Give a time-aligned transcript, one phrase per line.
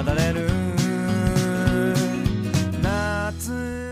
[0.00, 0.48] れる
[2.82, 3.30] 夏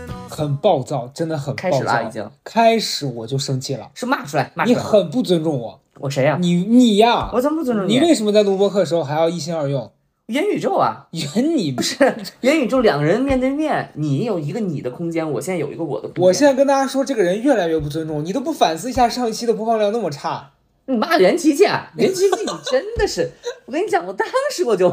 [0.07, 1.69] の很暴躁，真的很暴躁。
[1.69, 4.75] 开始了啊已经开始我就生气了，是骂出来，骂出来。
[4.75, 9.91] 你很不尊重我，我谁呀、你你呀，我怎么不尊重你为什么在录播课的时候还要一心二用？
[10.27, 11.97] 元宇宙啊，圆你不是？
[12.41, 16.23] 元宇宙两个人面对面，你有一个你的空间，我现在有一个我的空间。
[16.23, 20.51] 我现在跟大家说，这个人越来越不尊重，你都不反思一下上一期的播放量那么差，
[20.87, 23.31] 你骂袁琪琪，啊，袁琪琪，你真的是，
[23.67, 24.91] 我跟你讲，我当时我就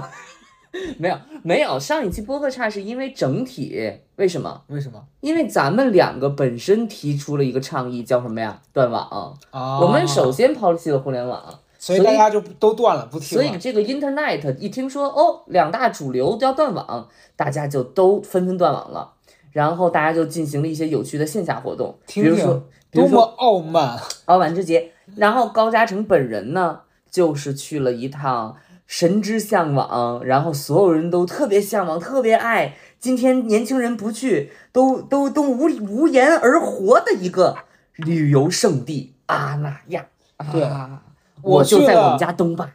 [0.98, 4.62] 没有没有上一期播客差，是因为整体为什么？
[4.67, 8.62] 为什么因为咱们两个本身提出了一个倡议，叫什么呀？
[8.73, 9.38] 断网。
[9.52, 9.80] 啊？
[9.80, 13.44] 我们首，先抛弃了互联网，所以大家就都断了，不听了。
[13.44, 19.13] 所以这个 Internet 一听说哦，两大主流要断网，大家就都纷纷断网了。
[19.52, 23.99] 然后大家就进行了一些有趣的线下活动，听听比如说，多么傲慢！
[24.25, 28.56] 傲慢之节，然后高嘉诚本人呢，就是去了一趟
[28.88, 32.75] 神之向往，然后所有人都特别向往、特别爱。
[32.99, 37.57] 今天年轻人不去，都都都无无言而活的一个
[37.97, 40.07] 旅游胜地阿那亚。
[40.52, 41.02] 对啊，
[41.41, 42.71] 我我就在我们家东坝，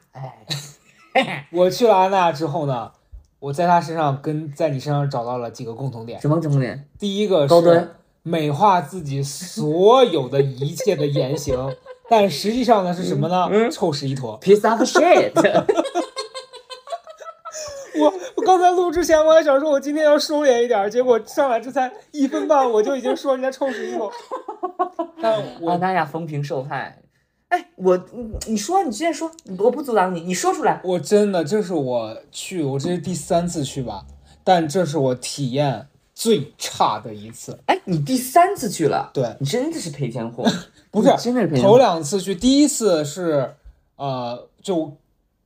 [1.15, 2.93] 哎， 我去了阿那亚之后呢，
[3.41, 6.21] 我在他身上跟在你身上找到了几个共同点。
[6.21, 6.87] 什么共同点？
[6.99, 7.89] 第一个是
[8.23, 11.75] 美化自己所有的一切的言行，
[12.09, 13.49] 但实际上呢是什么呢？
[13.51, 14.39] 嗯臭屎一坨。
[14.41, 15.33] piece of shit。
[18.01, 24.11] 我我刚才录之前我还想说，我今天要收敛一点，结果上来这才一分半，我就已经说人家臭屎一坨。
[25.21, 26.99] 但阿我那亚风评受害。
[27.49, 30.81] 哎，我你你说，你直接说，我不阻挡你，你说出来。
[30.83, 34.07] 我真的这是我去，我这是第三次去吧，
[34.43, 37.59] 但这是我体验最差的一次。
[37.67, 40.45] 哎，你第三次去了，对，你真的是赔钱货，
[40.91, 41.79] 不是真的是赔钱头。
[41.79, 43.55] 两次去，第一次是
[43.97, 44.97] 呃，就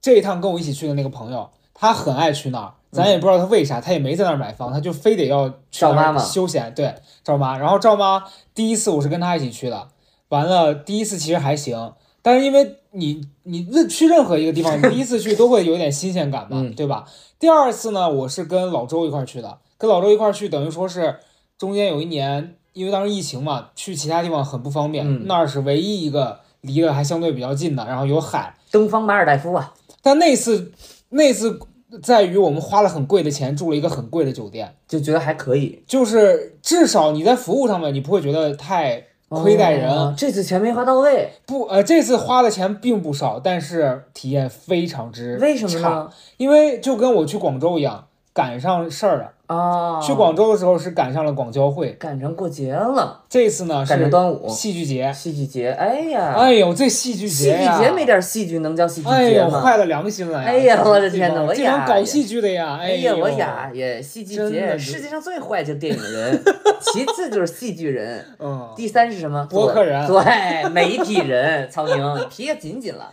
[0.00, 7.58] 这一趟跟我一起去的那个朋友，他很爱去那儿，咱也不知道他为啥，他也没在那儿买房，他就非得要去那儿赵妈妈休闲，对，赵妈。
[7.58, 8.24] 然后赵妈
[8.55, 9.89] 第一次我是跟他一起去的，
[10.29, 11.92] 完了第一次其实还行，
[12.23, 17.07] 但是因为你你任去任何一个地方，你第一次去都会有点新鲜感嘛，嗯对吧？
[17.39, 21.17] 第二次呢，我是跟老周一块儿去的，跟老周一块儿去，等于说是
[21.59, 28.55] 中间有一年，因为当时疫情嘛，去其他地方很不方便，嗯那儿是唯一一个离得还相对比较近的，然后有海。
[28.73, 29.73] 东方马尔代夫啊，
[30.03, 30.73] 但那次
[31.11, 31.59] 那次
[32.03, 39.91] 在于我们花了很贵的钱住了一个很贵的酒店，就觉得还可以，就是至少你在服务上面你不会觉得太亏待人。
[39.91, 45.89] 哦这次钱没花到位，不，呃，这次花的钱并不少，但是体验非常之为什么差？
[45.91, 46.11] 呢？
[46.36, 49.33] 因为就跟我去广州一样，赶上事儿了。
[49.46, 55.12] 啊，去广州的时候是赶上了广交会，赶上过节了，这次呢赶上是端午，戏剧节。
[55.12, 59.61] 戏剧节，哎呀，哎呦，这戏剧节戏剧节没点戏剧能叫戏剧哎呦，节吗？
[59.61, 60.48] 坏了良心了呀！
[60.48, 62.79] 哎呀我的天哪我呀这帮搞戏剧的呀！
[62.80, 66.42] 哎呦，呀，我呀也戏剧节，世界上最坏就是电影人，
[66.80, 69.46] 其次就是戏剧人，嗯，第三是什么？
[69.48, 73.12] 播客人对，媒体人， 曹宁皮也紧紧了。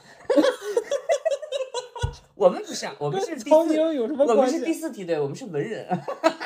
[2.36, 4.74] 我们不是，啊，我们是第曹四，宁有什么我们是第？
[4.74, 5.88] 四梯队，我们是文人，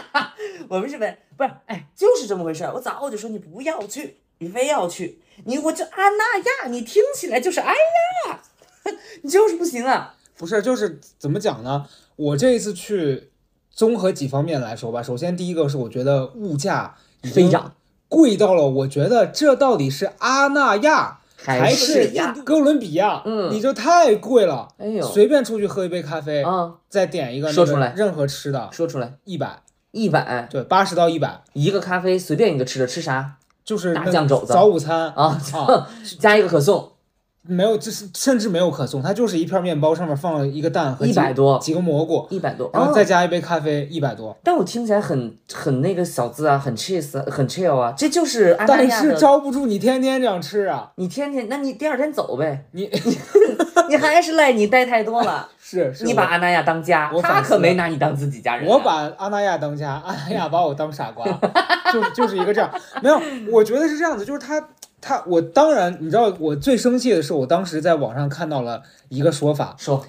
[0.68, 2.74] 我们是文，不是，哎，就是这么回事儿。
[2.74, 7.74] 我早我就说你不要去，你非要去，你我这阿那亚，你听起来就是哎
[8.28, 8.42] 呀，
[9.22, 10.16] 你就是不行啊。
[10.38, 11.88] 不是，就是怎么讲呢？
[12.16, 13.32] 我这一次去，
[13.72, 15.02] 综合几方面来说吧。
[15.02, 17.76] 首先，第一个是我觉得物价飞涨
[18.10, 21.22] 贵到了，我觉得这到底是阿那亚
[21.54, 22.12] 还是
[22.44, 23.22] 哥伦比亚？
[23.26, 24.68] 嗯你这太贵了。
[24.78, 35.40] 哎呦，随便出去喝一杯咖啡，啊，再点一个那说出来个任何吃的，说出来，一百，一百对，八十到一百，一个咖啡，随便一个吃的，吃啥就是那大酱肘子早午餐啊？
[35.54, 35.88] 啊，
[36.20, 36.92] 加一个可颂，
[37.48, 44.36] 没有，就是甚至没有可颂，它就是一片面包，上面放了一个蛋和几100多几个蘑菇，一百多，然后哦再加一杯咖啡，一百多。
[44.44, 48.88] 但我听起来很很那个小资啊，很 cheese，很 chill 啊，这就是但。
[48.98, 50.92] 是招不住你天天这样吃啊！
[50.96, 52.90] 你天天，那你第二天走呗，你
[53.90, 55.48] 你 还是赖你待太多了。
[55.62, 61.26] 是是，你把阿那亚当家我，他可没拿你当自己家人啊、我把阿那亚当家，阿那亚把我当傻瓜，
[61.92, 62.72] 就就是一个这样。
[63.04, 63.22] 没有，
[63.52, 64.66] 我觉得是这样子，就是他
[65.02, 70.04] 他我当然你知道，我最生气的是，我当时在网上看到了一个说法，说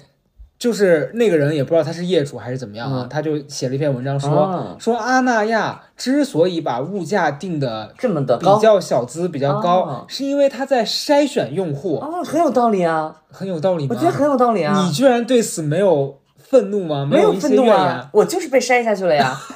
[0.57, 13.95] 就是那个人也不知道他是业主还是怎么样啊，嗯他就写了一篇文章说、哦说阿那亚之所以把物价定的这么的高，比较小资比较高，哦是因为他在筛选用户，哦，很有道理啊，很有道理吗？
[13.95, 14.83] 我觉得很有道理啊。
[14.85, 17.07] 你居然对此没有愤怒吗？
[17.09, 19.37] 没有愤怒啊言？，我就是被筛下去了呀。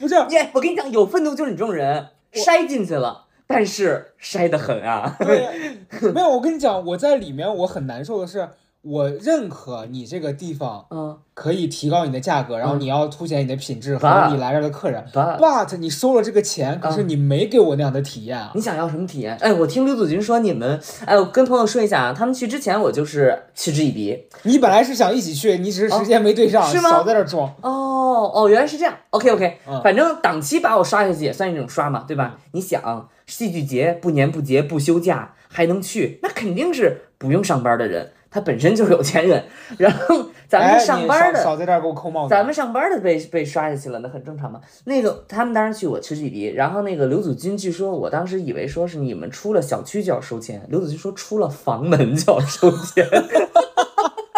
[0.00, 5.16] 不是，耶，我跟你讲，有愤怒就是你这种人，筛进去了，但是筛得很啊。
[5.20, 5.78] 对，
[6.12, 6.28] 没有。
[6.28, 8.48] 我跟你讲，我在里面我很难受的是，
[8.82, 15.04] 我认可你这个地方嗯可以提高你的价格，然后嗯你要凸显你的品质和你来这儿的客人。
[15.12, 18.52] ，but 你收了这个钱，可是嗯你没给我那样的体验啊！
[18.54, 19.36] 你想要什么体验？
[19.40, 24.26] 哎，我听刘祖军说你们，哎，我跟朋友说一下啊，他们去之前我就是嗤之以鼻。
[24.44, 27.46] 你本来是想一起去，你只是时间没对上，哦是吗少在这儿装。
[27.62, 28.94] 哦哦，原来是这样。
[29.10, 32.38] OK OK，、嗯反正档期把我刷下去也算一种刷嘛，对吧？
[32.52, 39.44] 你想，戏剧节不年不节不休假还能去，那肯定是不用上班的人，他本身就是有钱人。
[39.76, 42.30] 然后咱哎，们上班的，少少在这儿给我扣帽子。
[42.30, 44.60] 咱们上班的被被刷下去了，那很正常嘛。
[44.84, 53.06] 那个他们当时去我嗤之以鼻，然后那个刘祖军，据说我当时以为说是你们出了小区就要收钱，刘祖军说出了房门就要收钱，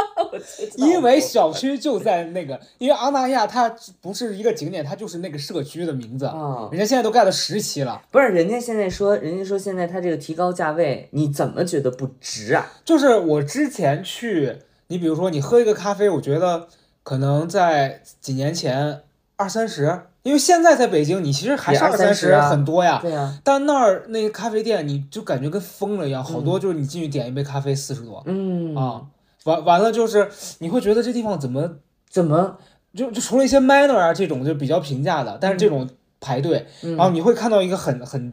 [0.77, 6.27] 因为小区就在那个， 因为阿那亚它不是一个景点，它就是那个社区的名字。
[6.27, 6.69] 啊。
[6.71, 12.73] 人家现在都盖了十期了，不是，人家现在说，人家说现在它这个提高价位，你怎么觉得不值啊？
[12.85, 14.59] 就是我之前去，
[14.89, 16.69] 你比如说你喝一个咖啡，我觉得
[17.03, 19.01] 可能在几年前
[19.37, 23.01] 二三十，因为现在在北京，你其实还是二三十啊很多呀。
[23.03, 29.03] 对啊，但那儿那个咖啡店，你就感觉跟疯了一样，好多就是你进去点一杯咖啡四十多嗯啊，
[29.45, 31.77] 完完了就是你会觉得这地方怎么
[32.09, 32.59] 怎么？
[32.95, 35.89] 就就除了一些 manner 啊这种就比较平价的，但是这种
[36.21, 38.33] 排队，嗯然后你会看到一个很很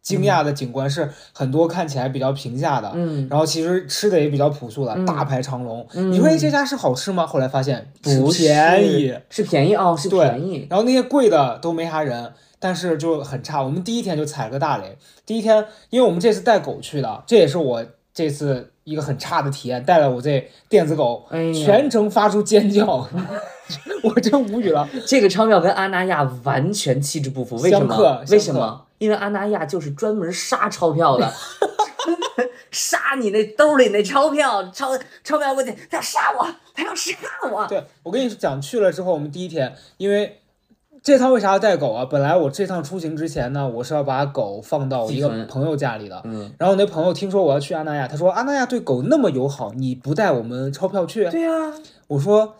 [0.00, 5.86] 惊讶的景观，是很多看起来比较平价的，嗯，然后其实吃的也比较朴素的，嗯大排长龙。
[5.92, 7.26] 嗯你说哎这家是好吃吗？
[7.26, 10.66] 后来发现不便宜，是便宜哦，是对便宜。
[10.70, 12.32] 然后那些贵的都没啥人。
[12.62, 14.98] 但是就很差，我们第一天就踩了个大雷。
[15.24, 19.82] 第一天，因为我们这次带狗去的，这也是我这次一个很差的体验。
[19.84, 22.86] 带了我这电子狗，哎全程发出尖叫，
[24.02, 24.88] 我真无语了。
[25.06, 28.24] 这个钞票跟阿那亚完全气质不符，为什么？
[28.30, 28.86] 为什么？
[28.98, 31.32] 因为阿那亚就是专门杀钞票的，
[32.70, 34.90] 杀你那兜里那钞票，钞
[35.24, 37.16] 钞票过去，他要杀我，他要杀
[37.50, 37.66] 我。
[37.66, 40.39] 对我跟你讲，去了之后，我们第一天，因为
[41.02, 42.04] 这趟为啥要带狗啊？
[42.04, 46.20] 本来我这趟出行之前呢，我是要把狗放到我一个朋友家里的。
[46.24, 51.28] 嗯，然后我那朋友听说我要去阿那亚，他说阿那亚对狗那么友好，你不带我们钞票去？
[51.30, 51.50] 对呀、
[52.06, 52.54] 我说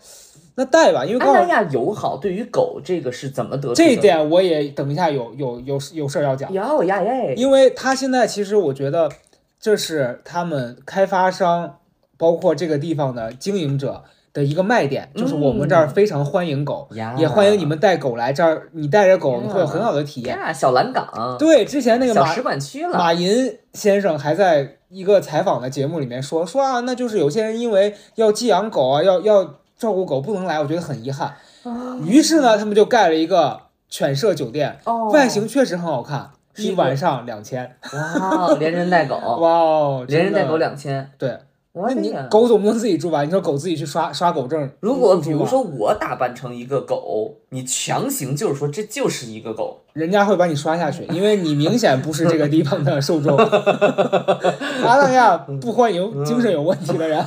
[0.55, 3.75] 那带吧，因为刚好阿那亚友好对于狗这个是怎么得出的？
[3.75, 9.09] 这一点我也等一下有有有有事儿要讲，有呀耶，因为他现在其实我觉得
[9.59, 11.77] 这是他们开发商
[12.17, 17.13] 包括这个地方的经营者的一个卖点，就是我们这儿非常欢迎狗，呀。
[17.17, 20.37] 也欢迎你们带狗来这儿，你带着狗你会有很好的体验。
[20.37, 29.43] 呀，小蓝港，对，之前那个马小使馆区了，马云先生还在一个采访的节目里面说说啊，那就是有些人因为要寄养狗啊，要要
[29.77, 31.33] 照顾狗不能来，我觉得很遗憾。
[32.05, 41.37] 于是呢，他们就盖了一个犬舍酒店，哦，外形确实很好看，一晚上两千，哇，连人带狗，哇哦，连人带狗 两千，对。
[41.73, 42.27] 那你我的呀！
[42.29, 43.23] 狗总不能自己住吧？
[43.23, 53.37] 你说狗自己去刷刷狗证，如果比如说我打扮成一个狗，你强行就是说这就是一个狗，人家会把你刷下去，因为你明显不是这个地方的受众。
[54.83, 57.25] 阿那亚不欢迎精神有问题的人，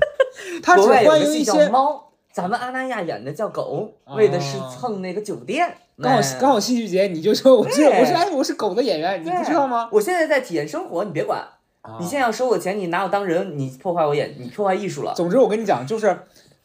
[0.62, 5.74] 他只国外有欢迎一些猫，咱们阿那亚演的叫狗，哦为的是蹭那个酒店。
[6.02, 9.88] 刚好哎刚好戏剧节，你就说我是我是哎我是狗的演员，你不知道吗？
[9.90, 11.42] 我现在在体验生活，你别管。
[11.86, 15.14] 啊你现在要收我钱，你拿我当人，你破坏我演，你破坏艺术了。
[15.14, 16.18] 总之我跟你讲，就是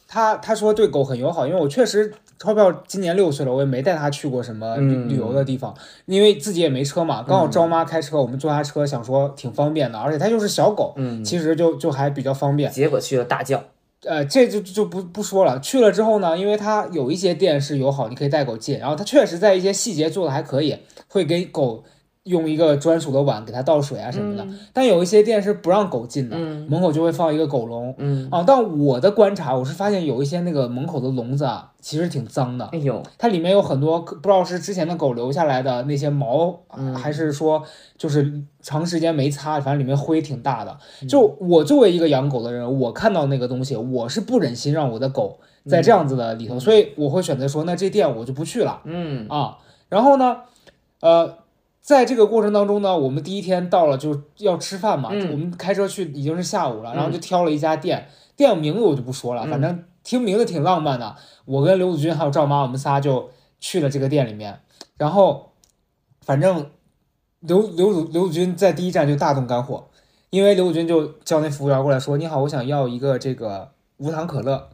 [0.08, 5.74] 他他说对狗很友好，因为我确实钞票今年六岁了，我也没带他去过什么旅游的地方，
[6.06, 12.72] 因为自己也没车嘛，刚好招妈开车，我们坐他车，想说挺方便的，而且他就是小狗，嗯，其实就就还比较方便。
[12.72, 13.64] 结果去了大叫。
[14.04, 15.60] 呃，这就就不不说了。
[15.60, 20.76] 去了之后呢，因为它有一些店是友好，你可以带狗进，然后它确实在一些细节做的还可以，
[21.08, 21.84] 会给狗
[22.26, 24.48] 用一个专属的碗给它倒水啊什么的。
[24.72, 27.96] 但有一些店是不让狗进的，嗯门口就会放一个狗笼。
[27.98, 37.64] 嗯，啊，但我的观察，我是发现有一些那个门口的笼子啊，其实挺脏的，哎呦，它里面有很多不知道是之前的狗留下来的那些毛，嗯还是说
[37.98, 40.78] 就是长时间没擦，反正里面灰挺大的。
[41.02, 49.58] 嗯就我作为一个养狗的人，我看到那个东西，我是不忍心让我的狗在这样子的里头，所以我会选择说，那这店我就不去了嗯啊。
[49.90, 50.38] 然后呢，
[51.00, 51.41] 呃。
[51.82, 61.16] 在这个过程当中呢，我们第一天到了就要吃饭嘛，嗯我们开车去已经是下午了，然后就挑了一家店，店名字我就不说了，嗯反正听名字挺浪漫的。
[61.46, 64.60] 我跟刘子君还有赵妈，我们仨就去了这个店里面，
[64.98, 65.54] 然后
[66.22, 66.70] 反正
[67.40, 69.90] 刘刘子刘子君在第一站就大动肝火，
[70.30, 74.70] 因为刘子君就叫那服务员过来说：“你好，我想要一个这个无糖可乐。”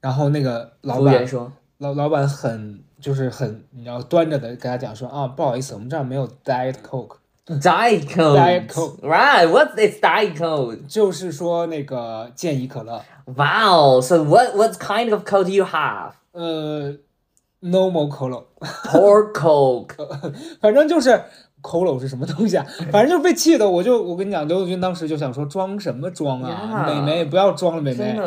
[0.00, 8.38] 然后那个老板说，老老板很就是很你要端着的跟他讲说啊，不好意思，我们这儿没有 Diet Coke，Diet Coke.
[8.38, 9.00] Diet Coke.
[9.02, 9.48] Right.
[9.48, 10.86] What's this Diet Coke?
[10.86, 14.00] 就是说那个健怡可乐，Wow.
[14.00, 16.12] So what what kind of Coke do you have?
[16.30, 16.94] 呃
[17.60, 18.44] ，normal Coke。
[18.84, 19.96] Poor Coke.
[20.60, 21.24] 反正就是
[21.62, 22.66] Cola 是什么东西啊？
[22.90, 28.18] 反正就是被气的，我就我跟你讲，刘子君当时就想说装什么装啊，美眉不要装了，美眉。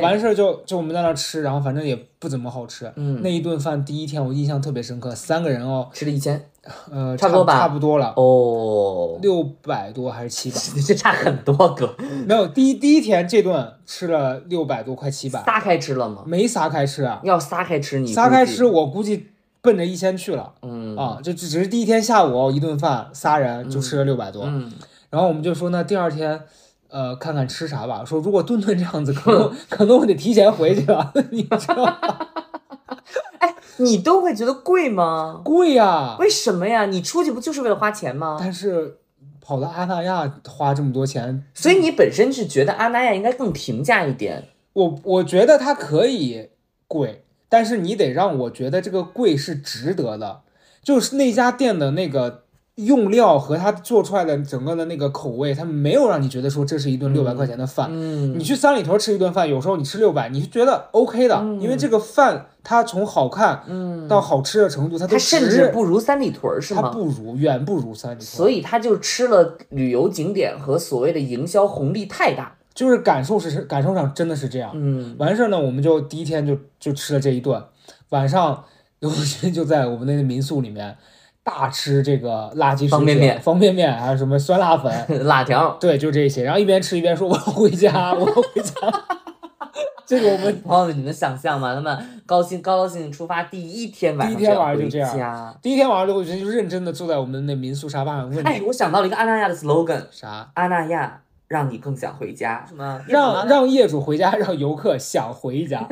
[0.00, 2.90] 完事儿就就我们在那儿吃，然后反正也不怎么好吃。
[2.96, 6.42] 嗯那一顿饭第一天我印象特别深刻，三个人哦，吃了一千
[6.90, 10.56] 呃，差不多吧差不多了，哦，六百多还是七百？
[10.86, 11.94] 这差很多哥。
[12.26, 16.22] 没有，第一第一天这顿吃了六百多，快七百，撒开吃了吗？
[16.24, 19.26] 没撒开吃啊，要撒开吃你撒开吃我估计
[19.62, 20.52] 奔着一千去了。
[20.62, 24.70] 嗯啊，就只只是第一天下午一顿饭，仨人就吃了六百多，嗯，
[25.08, 26.42] 然后我们就说那第二天，
[26.88, 28.04] 呃，看看吃啥吧。
[28.04, 31.98] 说如果顿顿这样子，可能 可能我得提前回去了， 你知道吗？
[33.78, 35.40] 你都会觉得贵吗？
[35.44, 36.84] 贵呀、为什么呀？
[36.86, 38.36] 你出去不就是为了花钱吗？
[38.38, 38.98] 但是
[39.40, 44.48] 跑到阿那亚花这么多钱，所以你本身是觉得阿那亚应该更平价一点。
[44.74, 46.50] 我我觉得它可以
[46.86, 50.40] 贵，但是你得让我觉得这个贵是值得的，
[50.82, 52.44] 就是那家店的那个
[52.76, 57.90] 用料和它做出来的整个的那个口味，它没有让你觉得说这是一顿六百块钱的饭。
[57.92, 66.88] 嗯你去三里屯吃一顿饭，有时候你吃六百，你是觉得 OK 的，因为这个饭它从好看嗯，到好吃的程度，它都它甚至不如三里屯儿是它吗？
[66.88, 72.56] 不如远不如三里屯，所以他就吃了旅游景点和所谓的营销红利太大。
[72.74, 74.70] 就是感受是感受上真的是这样。
[74.74, 77.62] 嗯，完事儿呢，我们就第一天就就吃了这一顿，
[78.10, 78.64] 晚上
[79.00, 80.96] 刘德军就在我们那个民宿里面
[81.44, 84.92] 大吃这个垃圾方便面方便面还有什么酸辣粉，
[85.26, 85.76] 辣条。
[85.80, 86.44] 对，就这些。
[86.44, 88.72] 然后一边吃一边说我要回家，我要回家。
[90.04, 91.74] 这个我们 朋友们，你能想象吗？
[91.74, 95.58] 他们高兴高高兴兴出发第一天晚上第一天晚上就这样。
[95.62, 100.50] 第一天晚上刘德军就认真的坐在我们那民宿沙发上问哎，我想到了一个阿那亚的 slogan：啥。
[100.54, 101.21] 阿那亚
[101.52, 102.64] 让你更想回家。
[102.66, 103.04] 什么？
[103.06, 105.86] 让让业主回家，让游客想回家，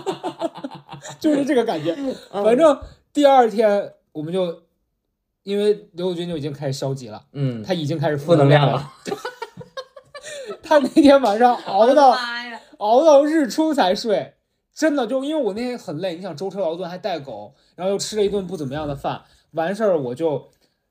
[1.18, 1.96] 就是这个感觉。
[2.30, 2.78] 嗯反正
[3.10, 4.62] 第二天我们就，
[5.44, 8.92] 因为刘友军就已经开始消极了，嗯，他已经开始负能量了。
[10.62, 12.14] 他那天晚上 熬到！
[12.78, 14.34] 熬到日出才睡，
[14.74, 20.48] 真的就因为我那天很累，你想舟车劳顿还带狗，然后又吃了一顿不怎么样的饭，完事儿我就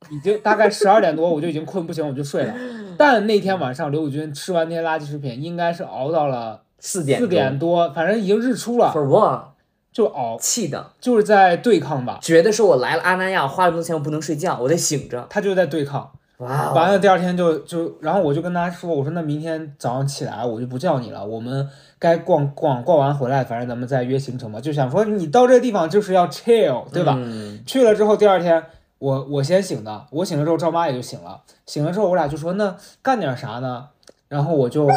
[0.09, 2.53] 已经大概十二点多我就已经困不行，我就睡了。
[2.97, 9.55] 但那天晚上刘宇军吃完那些垃圾食品，应该是熬到了四点四点多，反正已经日出了，For what？
[9.91, 15.25] 就熬，气的，就是在对抗吧，觉得说我来了阿那亚，花了这么多钱，我不能睡觉，我得醒着。
[15.29, 16.11] 他就在对抗。
[16.39, 16.73] 哇哦！
[16.75, 21.65] 完了第二天就就，然后我就跟他说，我说那明天早上起来我就不叫你了，我们
[21.97, 24.59] 该逛逛逛完回来，反正咱们再约行程嘛。
[24.59, 27.15] 就想说你到这个地方就是要 chill，对吧？
[27.17, 28.61] 嗯去了之后第二天
[28.99, 33.89] 我我先醒的，我醒了之后赵妈也就醒了，醒了之后我俩就说那干点啥呢？
[34.27, 34.87] 然后我就，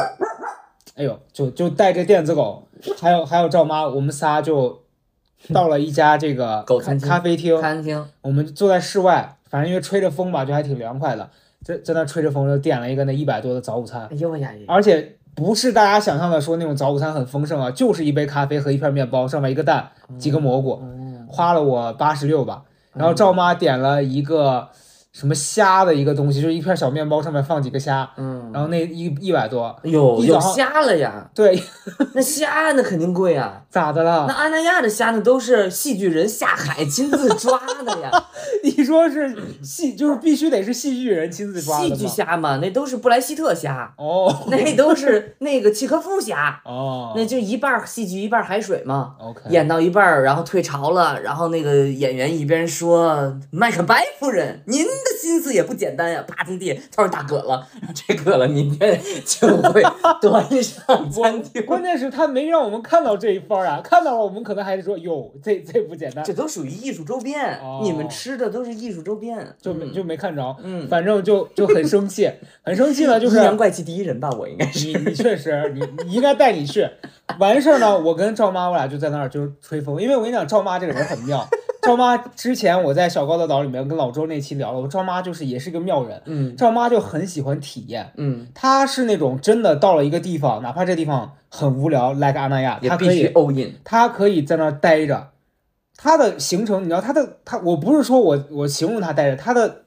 [0.95, 2.67] 哎呦，就就带着电子狗，
[3.01, 4.83] 还有还有赵妈，我们仨就
[5.53, 11.29] 到了一家这个咖 狗餐厅咖啡厅，餐厅，我们坐在室外，反正因为吹着风吧，就还挺凉快的。
[11.63, 14.65] 在在那吹着风，就点了一个那一百多的早午餐，哎呦呀呀！
[14.69, 22.63] 而且不是大家想象的说那种早午餐很丰盛啊，就是一杯咖啡和一片面包，上面一个蛋，几个蘑菇，嗯花了我八十六吧。
[22.99, 24.69] 然后赵妈点了一个
[25.19, 31.29] 什么虾的一个东西，就是一片小面包，上面放几个虾，嗯，然后那一一百多，有，有虾了呀！
[31.35, 31.61] 对，
[32.15, 33.63] 那虾那肯定贵啊。
[33.69, 34.33] 咋的那了？
[34.33, 38.11] 阿那亚的虾那，都是戏剧人下海亲自抓的呀，
[38.63, 42.07] 你说是戏，就是必须得是戏剧人亲自抓的戏剧？
[42.07, 49.17] 虾嘛，那都是布莱希特虾，哦 那都是那个契诃夫虾，哦，那就一半戏剧一半海水嘛。
[49.19, 54.91] OK，演到一半儿，然后退潮了，然后那个演员一边说：“麦克白夫人，您的
[55.21, 57.67] 心思也不简单呀！”啪从地，他说：“大渴了。
[57.95, 59.83] ”这渴了，明天就会
[60.21, 61.65] 端上餐厅。
[61.65, 72.31] 关键是他没让我们看到这一番啊，看到了我们可能还是说哟，这这不简单，这都属于艺术周边，哦你们吃的都是艺术周边，就没就没看着，嗯，反正就就很生气，
[72.63, 74.89] 很生气呢，就是阴阳怪气第一人吧，我应该是。
[74.89, 76.89] 你你确实，你你应该带你去。
[77.39, 81.47] 完事儿呢，我跟赵妈我俩就在那儿就是吹风，因为我跟你讲，赵妈这个人很妙。
[81.83, 86.21] 赵妈之前我在小高的岛里面跟老周那期聊了，我赵妈就是也是一个妙人。
[86.27, 93.75] 嗯赵妈就很喜欢体验，嗯，她是那种真的到了一个地方，哪怕这地方很无聊，like 阿那亚，她必须她可以 all in。
[93.85, 95.29] 她可以在那儿待着。
[95.97, 99.83] 她的行程，你知道她的她，我不是说我我形容她待着，她的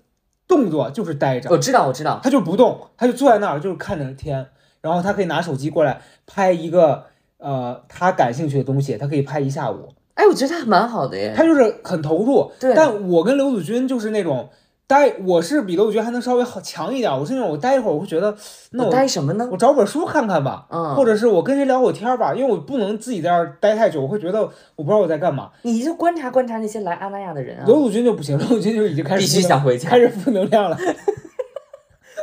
[0.47, 1.49] 动作就是待着。
[1.49, 4.47] 我知道，我知道，她就不动，她就坐在那儿，就是看着天，
[4.81, 7.05] 然后她可以拿手机过来拍一个
[7.37, 11.33] 呃她感兴趣的东西，她可以拍一下午，哎，我觉得他蛮好的耶。
[11.33, 12.51] 他就是很投入。
[12.59, 14.49] 对但我跟刘子君就是那种
[14.91, 18.35] 待，我是比罗子君还能稍微好强一点，我是那种我待一会儿，我会觉得
[18.71, 19.55] 那我我待什么呢我？
[19.55, 24.41] 找本书看看吧，嗯，或者是我跟谁聊会天儿吧，因为我不能自己在这儿待太久，我会觉得
[24.75, 25.49] 我不知道我在干嘛。
[25.61, 27.63] 你就观察观察那些来阿那亚的人啊。
[27.65, 30.77] 刘祖君就不行，刘祖君就已经开始必须想回家开始负能量了。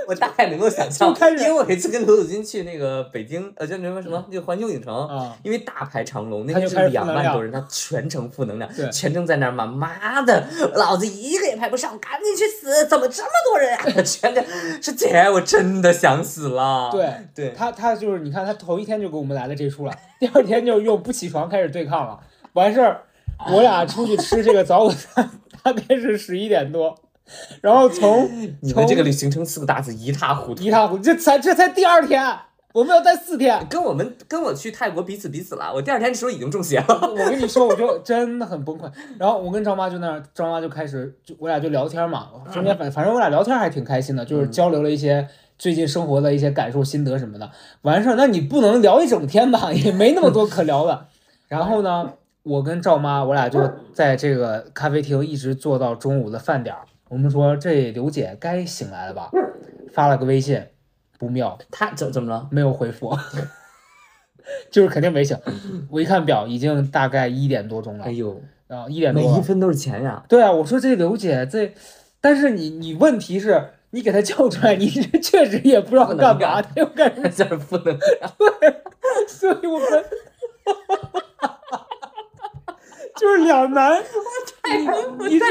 [0.08, 12.88] 我大概能够想象，就因为我有一次跟刘子君去那个北京，呃，叫什么什么，那个环球影城，啊，因为大排长龙，那天是两万多人，他全程负能量，全程在那儿骂，妈的，老子一个也排不上，赶紧去死！
[12.88, 13.84] 怎么这么多人啊？
[14.02, 14.42] 全程
[14.80, 16.88] 是姐，我真的想死了。
[16.90, 22.18] 对对，他他就是你看他头一天就给我们来了这出了，第二天就又不起床开始对抗了。
[22.54, 23.02] 完事儿，
[23.52, 25.30] 我俩出去吃这个早午餐，
[25.62, 26.98] 大概是十一点多，
[27.60, 28.28] 然后从
[28.60, 30.70] 你们这个旅行程四个大字一塌糊涂一。
[30.70, 32.24] 塌糊涂，这才这才第二天，
[32.72, 33.66] 我们要待四天。
[33.68, 37.00] 跟我们跟我去泰国彼此彼此了，我第二天的时候已经中邪了。
[37.02, 38.90] 我跟你说，我就真的很崩溃。
[39.18, 45.26] 然后我跟张妈就那儿，张妈就开始就我俩就聊天嘛，中间反反正我俩聊天还挺开心的，就是交流了一些
[45.58, 47.50] 最近生活的一些感受、心得什么的。
[47.82, 51.06] 完事儿，那你不能聊一整天吧，也没那么多可聊的。
[51.48, 53.60] 然后呢，我跟赵妈，我俩就
[53.92, 56.82] 在这个咖啡厅一直坐到中午的饭点儿。
[57.08, 59.30] 我们说这刘姐该醒来了吧，
[59.92, 60.62] 发了个微信，
[61.18, 62.48] 不妙，她怎怎么了？
[62.50, 63.16] 没有回复，
[64.70, 65.36] 就是肯定没醒。
[65.90, 69.22] 我一看表，已经大概一点多钟了哎，呦，然后一点多。
[69.22, 70.22] 每一分都是钱呀！
[70.28, 71.72] 对啊，我说这刘姐这，
[72.20, 77.96] 但是你你问题是，你给她叫出来，你这确实也不知道干嘛，干她又干什么，这是负能
[78.38, 78.82] 对。
[79.26, 80.04] 所以我们
[83.16, 84.02] 就是两难。
[85.20, 85.46] 你你这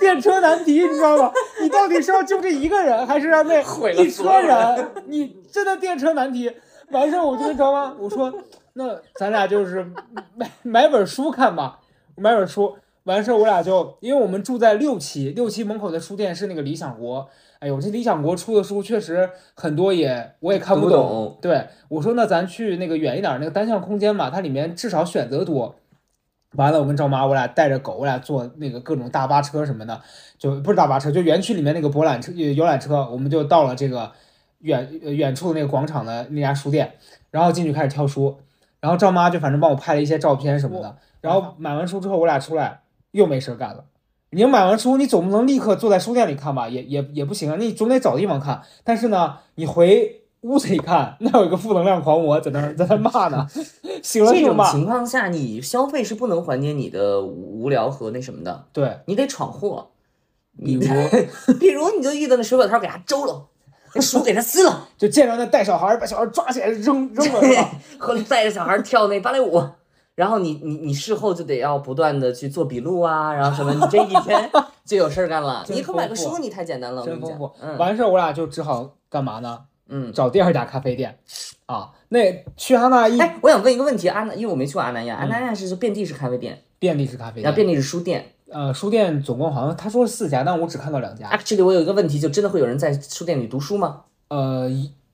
[0.00, 1.30] 电车难题，你知道吗？
[1.62, 4.90] 你到底是要救这一个人，还是让那毁了一车人人？
[5.06, 6.50] 你真的电车难题。
[6.90, 8.32] 完事儿我就跟张妈我说，
[8.72, 9.86] 那咱俩就是
[10.34, 11.78] 买买本书看吧，
[12.16, 12.74] 买本书。
[13.04, 17.28] 完事儿我俩就，因为我们住在六期，六期门口的书店是那个理想国。
[17.58, 25.74] 哎呦，这理想国出的书确实很多也，我也看不懂对，我说那咱去那个远一点儿那个单向空间吧，它里面至少选择多。
[26.56, 30.00] 完了，我跟赵妈我俩带着狗，我俩坐那个各种大巴车什么的，
[30.36, 34.10] 就不是大巴车，就园区里面那个博览车、呃游览车，我们就到了这个
[34.58, 36.94] 远呃远处的那个广场的那家书店，
[37.30, 38.36] 然后进去开始挑书，
[38.80, 42.80] 然后赵妈就反正帮我拍了一些照片什么的，然后买完书之后我俩出来
[43.12, 43.84] 又没事儿干了。
[44.32, 48.62] 你买完书，你总不能立刻坐在书店里看吧，也也也不行啊，你总得找地方看。
[48.84, 53.46] 但是呢，你回屋子里看，那有一个负能量狂魔在那儿在那儿骂呢，
[54.02, 54.56] 醒了这种。
[54.70, 59.90] 情况下，你消费是不能缓解你的无聊和那什么的，对，你得闯祸。
[60.64, 60.80] 比如
[61.58, 63.46] 比如你就遇到那水果摊，给他周了，
[63.94, 67.70] 那书给他撕了， 就见着那带小孩，把小孩抓起来扔扔了，是吧？
[67.98, 69.62] 或者带着小孩跳那芭蕾舞，
[70.14, 74.50] 然后你你你事后就得要不断的去做笔录啊，然后什么，你这一天
[74.84, 75.64] 就有事儿干了。
[75.68, 77.50] 你可买个书，你太简单了，真丰富。。
[77.60, 79.60] 嗯完事儿我俩就只好干嘛呢？
[79.90, 80.12] 嗯。
[80.12, 81.18] 找第二家咖啡店
[81.66, 81.90] 啊。
[82.08, 88.24] 那去阿那亚哎，我想问一个问题，阿那，因为我没去过阿那亚，阿那亚是遍地是咖啡店，遍地是咖啡店，然后遍地是书店。
[88.50, 91.28] 呃，书店总共好像他说是四家，但我只看到两家。
[91.30, 94.00] Actually，我有一个问题，就真的会有人在书店里读书吗？
[94.26, 94.68] 呃，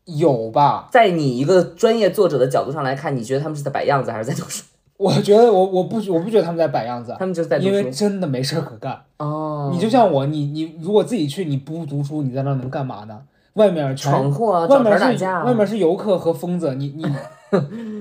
[0.07, 0.89] 有吧？
[0.91, 4.65] 在你一个专业作者的角度上来看，你觉得他们是在摆样子还是在读书？
[4.97, 7.91] 我觉得我我不我不觉得他们在摆样子，他们就是在读因为书。
[7.91, 8.99] 真的没事儿可干。
[9.19, 13.21] 哦，你就像我，你你如果自己去，你不读书，你在那儿能干嘛呢？
[13.57, 15.25] 外面全外面是。
[15.45, 17.05] 外面是游客和疯子，你你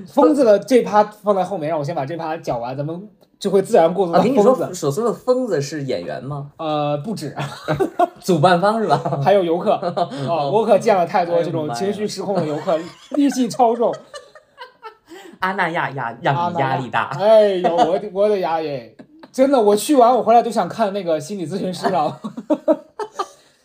[0.06, 4.74] 疯子的这趴放在后面，让我先把这趴讲完，咱们就会自然过渡啊，到疯子。
[4.74, 6.52] 说，所说的疯子是演员吗？
[6.58, 7.34] 呃，不止，
[8.22, 9.20] 主办方是吧？
[9.24, 12.78] 还有游客啊， 我可见了太多这种情绪失控的游客，
[13.12, 13.94] 戾气超重。
[15.40, 17.10] 阿那亚亚让你压力大。
[17.18, 18.96] 哎呦，我的我的牙耶！
[19.32, 22.18] 真的，我去完我回来都想看那个心理咨询师了。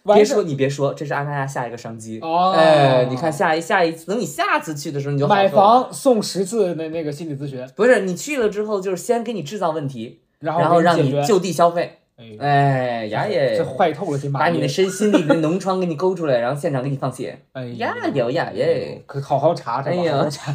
[0.03, 2.19] 别说你别说，这是阿那亚下一个商机。
[2.21, 5.47] 哦，哎，你看下一下一次，等你下次去的时候，你就买。
[5.47, 10.97] 房送十次那那个心理咨询，不是你去了之后，就是先给你制造问题，然后然后让。
[10.97, 11.99] 你就地消费。
[12.17, 14.49] 哎，哎呀耶这，坏透了，这把！
[14.49, 17.39] 你的身心里的脓疮给你勾出来，然后现场给你放血。
[17.53, 19.01] 哎呀有呀耶！
[19.07, 20.53] 可好好查查吧，哎呀好好查。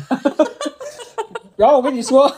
[1.56, 2.30] 然后我跟你说，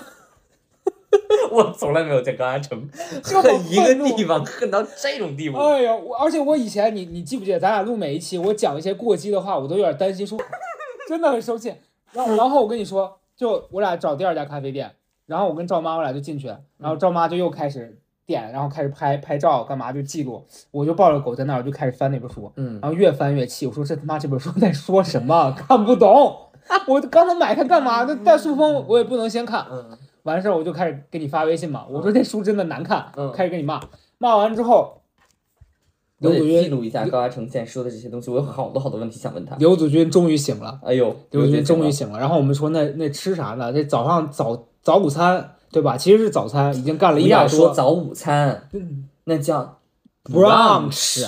[1.50, 2.88] 我从来没有在高压城
[3.24, 5.58] 恨一个地方恨到这种地步。
[5.58, 10.38] 哎呀，我而且我以前你你记不记得，咱俩录每一期，我讲一些过激的话，我都有点担心说，
[11.08, 11.72] 真的很生气。
[12.12, 14.90] 然后然后我跟你说，就我俩找第二家咖啡店，
[15.26, 26.36] 然后我跟赵妈我俩就进去，然后赵妈就又开始点，然后开始拍拍照干嘛就记录，我就抱着狗在那儿我就开始翻那本书，嗯，然后越翻越气，我说这他妈这本书在说什么，看不懂。
[26.86, 28.04] 我刚才买它干嘛？
[28.04, 29.66] 那带塑封我也不能先看。
[29.70, 29.96] 嗯
[30.28, 33.80] 完事儿我就开始给你发微信嘛，我说这书真的难看，嗯开始给你骂，
[34.18, 35.00] 骂完之后，
[36.18, 39.56] 刘祖军，记录一下高嘉诚现在说的这些东西，我有好多好多问题想问他。
[39.56, 42.18] 刘祖军终于醒了，哎呦，刘祖军终于醒醒了。
[42.18, 43.72] 然后我们说那那吃啥呢？
[43.72, 45.96] 这早上早早午餐对吧？
[45.96, 47.58] 其实是早餐，已经干了了，一不要百多。
[47.58, 48.68] 说早午餐，
[49.24, 49.77] 那叫
[50.30, 51.26] brunch。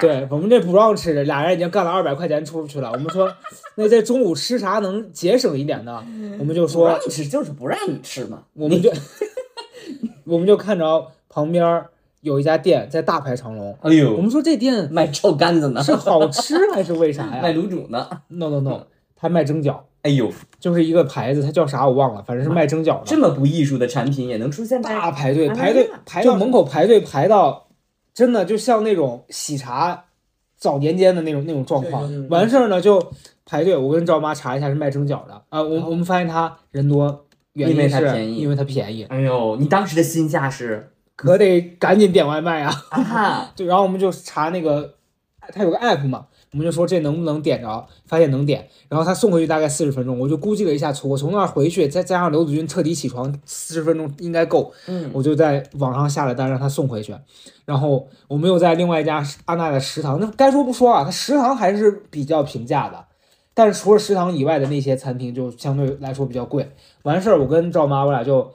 [0.00, 2.90] 对我们这不让吃，俩人已经干了二百块钱出去了。
[2.92, 3.32] 我们说，
[3.76, 6.02] 那在中午吃啥能节省一点呢？
[6.38, 8.42] 我们就不说 吃就是不让你吃嘛。
[8.54, 8.92] 我们就
[10.24, 11.84] 我们就看着旁边
[12.20, 13.76] 有一家店在大排长龙。
[13.82, 18.08] 哎呦，我们说这店卖臭干子呢，是好吃还是为啥呀 卖卤煮呢。
[18.28, 23.02] ？No No No，他卖蒸饺，哎呦，就是一个牌子，它叫啥我忘了，反正是卖蒸饺的。
[23.06, 27.67] 这么不艺术的产品也能出现在大排队，哎排队排到门口排队排到，
[28.18, 30.06] 真的就像那种喜茶
[30.56, 32.28] 早年间的那种那种状况。
[32.28, 33.12] 完事儿呢就
[33.46, 42.74] 排队，我跟赵妈查一下是卖蒸饺的啊，我哦我们发现他人多，原因为因是它便宜因为它便宜，哎呦，你当时的心价是可得赶紧点外卖啊。
[43.54, 44.94] 对，然后我们就查那个，
[45.54, 57.14] 它有个 app 嘛，我们就说这能不能点着，发现能点，然后他送回去大概四十分钟，我就估计了一下，从我从那儿回去，再加上刘子君彻底起床，四十分钟应该够，嗯，我就在网上下了单让他送回去，
[57.66, 63.04] 然后我们又在另外一家阿娜的食堂，那该说不说啊，他食堂还是比较平价的，
[63.52, 66.70] 但是除了食堂以外的那些餐厅就相对来说比较贵。
[67.02, 68.52] 完事儿，我跟赵妈我俩就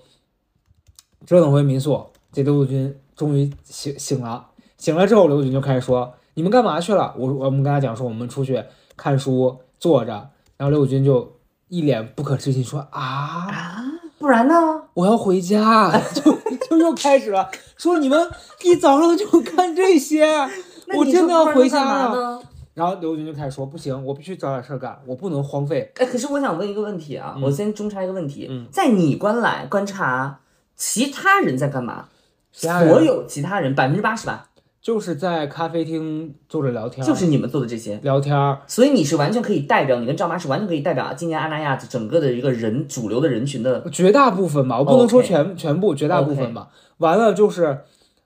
[1.26, 8.64] 折腾回民宿，这刘子君终于醒醒了，醒了之后，刘子君就开始说：“你们干嘛去了？”我我们跟他讲说我们出去
[8.96, 10.12] 看书，坐着，
[10.58, 13.84] 然后刘子君就一脸不可置信说：“啊。”
[14.20, 14.56] 不然呢？
[14.94, 16.32] 我要回家， 就
[16.70, 18.30] 就又开始了，说你们
[18.64, 20.26] 一早上就干这些，
[20.98, 22.16] 我真的要回家了。
[22.16, 22.42] 呢？
[22.74, 25.92] 然后刘军就开始说，不行，我必须找点事儿干，我不能荒废。
[25.98, 30.40] 哎，可是我想问一个问题啊，嗯我先中插一个问题，嗯在你观来观察，
[30.76, 32.06] 其他人在干嘛？
[32.54, 34.48] 所有其他人百分之八十吧，
[34.84, 38.60] 就是在咖啡厅坐着聊天，就是你们做的这些，聊天儿。
[38.68, 43.90] 所以你是完全可以代表，你跟赵妈是完全可以代表今年阿那亚整个的一个人主流的人群的。
[43.90, 46.68] 绝大部分吧，我不能说全全部，绝大部分吧。
[46.98, 47.80] 完了就是，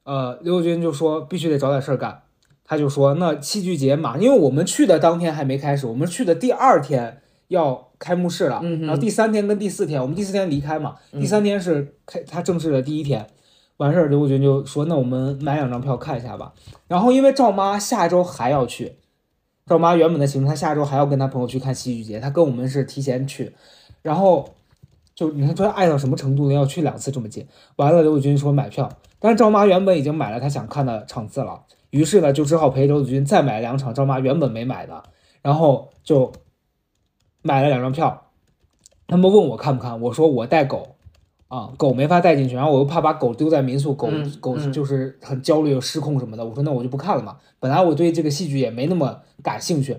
[0.04, 2.24] 呃，刘军就说必须得找点事儿干，
[2.65, 13.28] 他就说那戏剧节嘛，因为我们去的当天还没开始，我们去的第二天要开幕式了，嗯然后第三天跟第四天，我们第四天离开嘛，嗯第三天是开他正式的第一天。
[13.78, 16.54] 完事儿，刘军就说：“那我们买两张票看一下吧。”
[16.88, 18.98] 然后因为赵妈下周还要去，
[19.68, 23.56] 赵妈原本的行程，她下周还要跟她朋友去看戏剧节，她跟我们是提前去，
[24.02, 24.50] 然后
[25.13, 26.56] 就你看这爱到什么程度呢？
[26.56, 27.48] 要去两次这么近。
[27.76, 35.04] 完了，刘子君说买票，但是赵妈原本已经买了她想看的场次了，于是呢就只好陪刘子君再买两场赵妈原本没买的，
[35.44, 36.34] 然后就
[37.44, 38.32] 买了两张票。
[39.06, 40.97] 他们问我看不看，我说我带狗。
[41.48, 46.46] 啊，狗没法带进去，然后我又怕把狗丢在民宿，狗、嗯狗嗯就是很焦虑、失控什么的。
[46.46, 47.38] 我说那我就不看了嘛。
[47.60, 49.98] 本来我对这个戏剧也没那么感兴趣，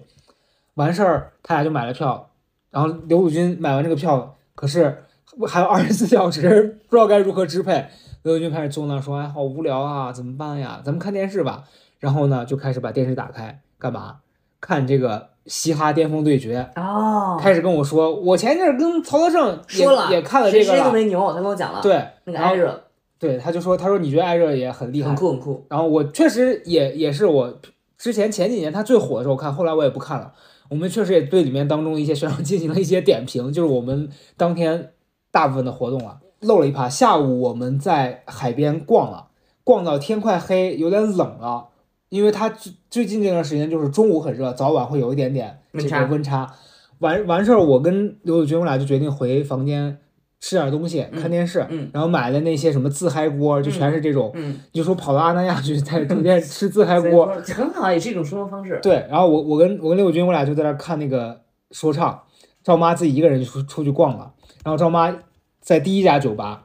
[0.74, 2.30] 完事儿他俩就买了票，
[2.70, 5.04] 然后刘祖军买完这个票，可是
[5.46, 7.86] 还有二十四小时， 不知道该如何支配。
[8.22, 10.82] 刘祖军开始坐那说：“哎，好无聊啊，怎么办呀？
[10.84, 11.64] 咱们看电视吧。”
[11.98, 14.18] 然后呢，就开始把电视打开，干嘛？
[14.60, 16.68] 看这个《嘻哈巅峰对决》。
[16.80, 22.84] 哦，开始跟我说，我前阵儿跟曹德胜也说了也看了谁谁这个了，特别牛，他跟我讲了，，对，那个艾热
[23.18, 27.58] 对，他就说，他说你觉得艾热也很厉害很，酷很酷，然后我确实也也是我
[27.96, 30.32] 之前前几年他最火的时候看，后来我也不看了。
[30.70, 34.90] 我们确实也对里面当中一些选手 进行了一些点评，就是我们当天
[35.30, 36.88] 大部分的活动啊，漏了一趴。
[36.88, 39.28] 下午我们在海边逛了，
[39.64, 41.68] 逛到天快黑，有点冷了，
[42.08, 46.52] 因为它最最近这段时间就是中午很热，早晚会有一点点这个温差。
[47.00, 49.98] 完完事儿，我跟刘子君我俩就决定回房间
[50.40, 54.32] 吃点东西，看电视，嗯然后买了那些什么自嗨锅，就全是这种。
[54.34, 58.80] 嗯，就说跑到阿那亚去，在酒店吃自嗨锅，很好，也是一种生活方式。
[58.82, 61.40] 对，然后我我跟我跟刘军，我俩就在那儿看那个
[61.70, 62.22] 说唱，
[62.64, 64.32] 赵妈自己一个人就出出去逛了，
[64.64, 65.16] 然后赵妈
[65.60, 66.64] 在第一家酒吧，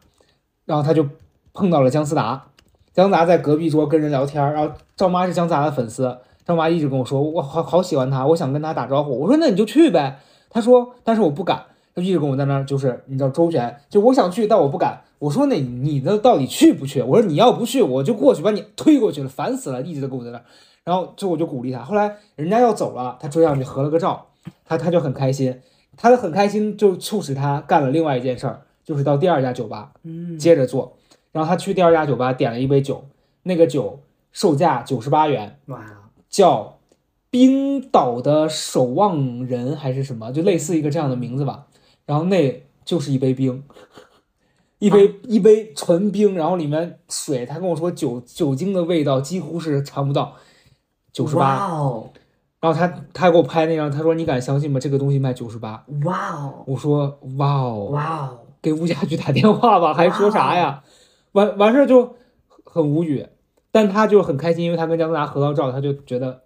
[0.65, 1.07] 然后她就
[1.53, 2.47] 碰到了姜思达，
[2.93, 11.63] 姜思达在隔壁桌跟人聊天，然后赵妈是姜思达的粉丝，赵妈一直跟我说我好好喜欢他，我想跟他打招呼，我说那你就去呗，他说但是我不敢，
[11.95, 17.01] 他一直跟我在那儿就是你知道周旋，就我想去但我不敢，我说那你那到底去不去？
[17.01, 20.43] 我说你要不去我就过去把你推过去了，烦死了，一直都跟我在那儿。
[20.83, 24.27] 然后就我就鼓励他，后来人家要走了，他追上去合了个照，
[24.65, 25.61] 他他就很开心，
[25.95, 30.97] 他的很开心就促使他干了另外一件事儿，就是到第二家酒吧嗯，接着做，
[31.33, 33.03] 然后他去第二家酒吧点了一杯酒，
[33.43, 33.99] 那个酒
[34.31, 35.83] 售价九十八元，哇，
[36.29, 36.77] 叫
[37.29, 41.65] 冰岛的守望人还是什么，就类似一个这样的名字吧。
[42.05, 43.63] 然后那就是一杯冰，
[44.77, 50.35] 一杯、一杯纯冰，然后里面水，他跟我说酒酒精的味道几乎是尝不到。
[51.11, 51.67] 九十八。
[51.67, 52.09] 哦，
[52.59, 54.79] 然后他他给我拍那张，他说你敢相信吗？
[54.79, 55.83] 这个东西卖九十八。
[56.03, 60.83] 哇哦，我说哇哦，哇哦，给物价局打电话吧，还说啥呀？
[61.33, 62.15] 完完事儿就
[62.63, 63.27] 很无语，
[63.71, 66.41] 但他就很开心，因为他跟姜思达合到照，他就觉得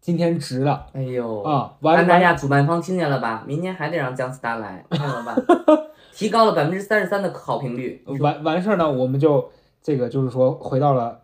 [0.00, 1.74] 今天值了哎呦，啊！
[1.80, 3.44] 完安达完亚主办方听见了吧？
[3.46, 5.36] 明年还得让姜思达来，看了吧？
[6.12, 8.04] 提高了百分之三十三的好评率。
[8.20, 9.50] 完完事儿呢，我们就
[9.82, 11.20] 这个就是说回到了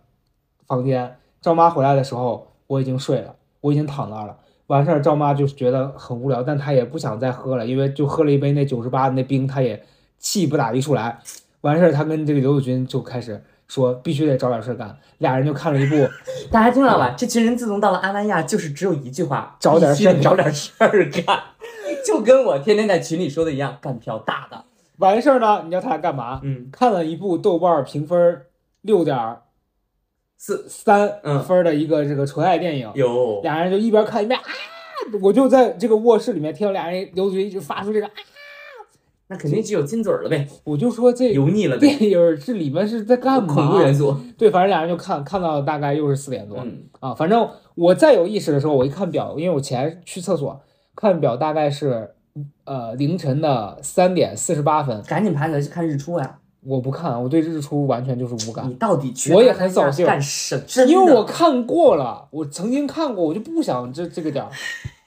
[0.66, 1.16] 房间。
[1.40, 4.38] 赵妈回来的时候，我已经睡了，我已经躺那儿了。
[4.68, 9.84] 完事儿，赵妈就是觉得很无聊，但她也不想再喝了，因为就喝了一杯那九十八的那冰，她也
[10.18, 11.18] 气不打一处来。
[11.64, 15.96] 完事儿，他跟这个刘子君就开始说必须得找点事儿干，俩人就看了一部
[16.52, 17.14] 大家听到了吧？
[17.16, 21.42] 这群人自从到了阿那亚，就是只有一句话：找点事儿必须得找点事儿干。
[22.06, 24.64] 就跟我天天在群里说的一样，干票大的。
[24.98, 26.40] 完事儿呢，你知道他俩干嘛？
[26.42, 28.42] 嗯，看了一部豆瓣评分
[28.82, 29.38] 六点
[30.36, 34.44] 四三嗯分的一个这个纯爱电影，有俩人就一边看一边啊，
[35.22, 38.12] 我就在这个卧室里面听到俩人刘子君一直发出这个啊，
[39.34, 43.52] 那肯定只有金嘴儿了呗，我就说这油腻了呗，电影这里面是在干嘛？
[43.52, 44.16] 恐怖元素。
[44.38, 50.60] 对，反正俩人就看看到大概又是四点多、嗯，啊，反正我再有意识的时候，我一看表，因为我起来去厕所，
[50.94, 52.10] 看表大概是
[52.64, 56.38] 呃凌晨的三点四十八分，赶紧爬起来去看日出呀！
[56.66, 58.66] 我不看，我对日出完全就是无感。
[58.66, 60.56] 你到底去我也很扫兴干什？
[60.56, 64.50] 么因为我看过了，我曾经看过，我就不想这这个点儿，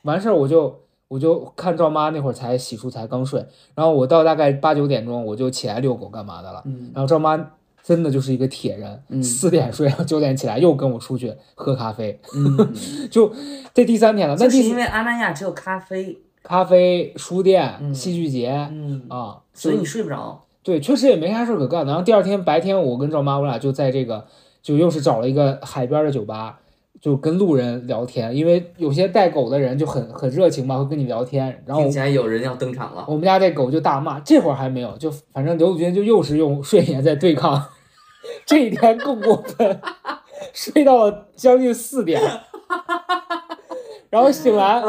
[0.03, 7.52] 完事儿我就我就看赵妈那会儿才洗漱才刚睡，然后我到大概八九点钟我就起来遛狗干嘛的了，嗯然后赵妈
[7.84, 12.74] 真的就是一个铁人，嗯四点睡，然后九点起来又跟我出去喝咖啡，嗯，
[13.10, 13.32] 就
[13.74, 20.43] 这第三天了，那是因为阿那亚只有咖啡，咖啡、书店、嗯戏剧节嗯，啊，所以你睡不着。
[20.62, 21.93] 对，确实也没啥事可干的。
[21.93, 24.26] 然后第二天白天，我跟赵妈我俩就在这个，
[24.62, 26.60] 就又是找了一个海边的酒吧，
[26.99, 31.63] 就跟路人聊天，因为有些带狗的人就很很热情嘛，会跟你聊天。
[31.65, 33.05] 然后听起来有人要登场了。
[33.07, 37.63] 我们家这狗就大骂，这会儿还没有，就反正刘子君就又是用睡眠在对抗，
[38.45, 39.79] 这一天更过分，
[40.53, 42.21] 睡到了将近四点，
[44.10, 44.81] 然后醒来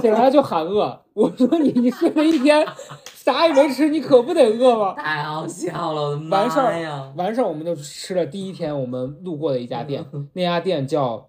[0.00, 2.66] 醒来就喊饿，我说你你睡了一天，
[3.14, 4.94] 啥也没吃，你可不得饿吗？
[4.94, 7.12] 太好笑了，我的完事儿！
[7.16, 11.28] 完事儿我们就吃了第一天我们路过的一家店，那家店叫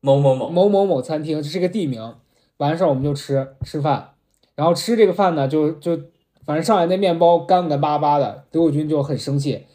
[0.00, 2.14] 某某某，某某某餐厅，这是个地名。
[2.56, 4.10] 完事儿我们就吃吃饭，
[4.54, 5.96] 然后吃这个饭呢，就就
[6.44, 9.66] 反正上来那面包干干巴巴的，德国军就很生气，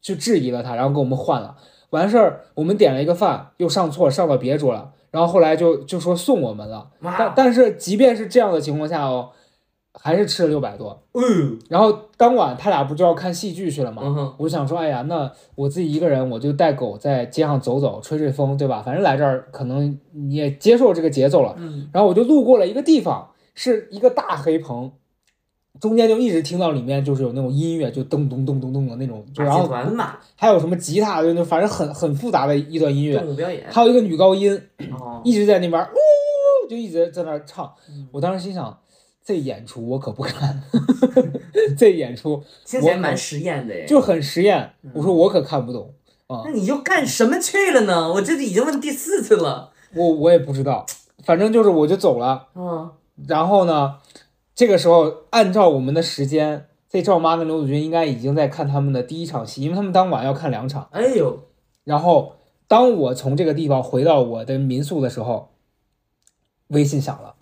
[0.00, 1.56] 就质疑了他，然后给我们换了。
[1.90, 6.90] 完事儿我们点了一个饭，又上错上到别桌了，然后后来就就说送我们了。
[7.00, 9.30] 但，但是即便是这样的情况下哦，
[10.00, 11.02] 还是吃了六百多。
[11.14, 14.02] 嗯然后当晚他俩不就要看戏剧去了吗？
[14.04, 18.82] 嗯哼，我想说，哎呀，那我自己一个人，我就带狗在街上走走，吹吹风，对吧？
[18.84, 21.54] 反正来这儿可能你也接受这个节奏了。
[21.58, 24.92] 嗯，然后我就路过了一个地方，是一个大黑棚，
[25.80, 29.66] 中间就一直听到里面就是有那种音乐，就咚咚咚咚咚的那种，就然后，
[30.36, 33.64] 还有什么吉他，就那反正很很复杂的一段音乐，表演。
[33.70, 34.52] 还有一个女高音
[35.00, 37.72] 哦，一直在那边呜，就一直在那唱。
[37.88, 38.78] 嗯我当时心想，
[39.26, 40.62] 这演出我可不看，
[41.76, 43.84] 这演出听起来蛮实验的耶。
[43.84, 45.92] 就很实验，嗯我说我可看不懂
[46.28, 46.42] 啊。
[46.44, 48.08] 那你又干什么去了呢？
[48.12, 49.72] 我这已经问第四次了。
[49.96, 50.86] 我我也不知道，
[51.24, 52.46] 反正就是我就走了。
[52.54, 52.92] 嗯，
[53.26, 53.96] 然后呢，
[54.54, 60.88] 这个时候按照我们的时间，这赵妈跟刘子君应该已经在看他们的第一场戏，因为他们当晚要看两场。
[60.92, 61.40] 哎呦，
[61.82, 62.36] 然后
[62.68, 65.48] 当我从这个地方回到我的民宿的时候，
[66.68, 67.34] 微信响了，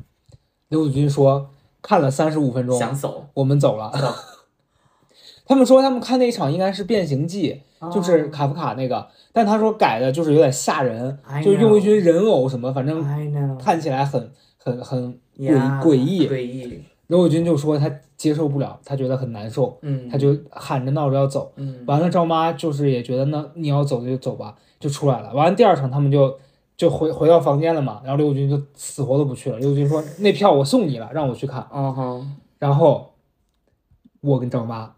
[0.69, 1.51] 刘子君说
[1.87, 3.93] 看了三十五分钟，想走，我们走了。
[5.47, 7.61] 他们说他们看那一场应该是《变形记》，
[7.93, 13.05] 就是哦卡夫卡那个，但他说改的就是有点吓人，就用一群人偶什么，反正
[13.59, 16.27] 看起来很很很诡诡异。
[16.27, 21.53] 诡异，刘友军就说他接受不了，他觉得很难受，嗯，他就喊着闹着要走。
[21.57, 25.35] 嗯，完了，赵妈就是也觉得那你要走就走吧，就出来了。
[25.35, 26.35] 完了第二场他们就
[26.77, 29.59] 就回回到房间了嘛，然后刘友军就死活都不去了。
[29.59, 31.61] 刘友军说那票我送你了，让我去看。
[31.71, 32.27] 啊哈，
[32.59, 33.15] 然后
[34.21, 34.95] 我跟张妈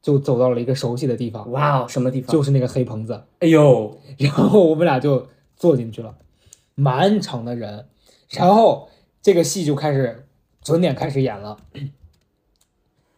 [0.00, 2.32] 就走到了一个熟悉的地方，哇哦，什么地方？
[2.32, 3.24] 就是那个黑棚子。
[3.40, 6.14] 哎呦，然后我们俩就坐进去了，
[6.76, 7.86] 满场的人，
[8.30, 8.88] 然后
[9.20, 10.28] 这个戏就开始
[10.62, 11.56] 准点开始演了，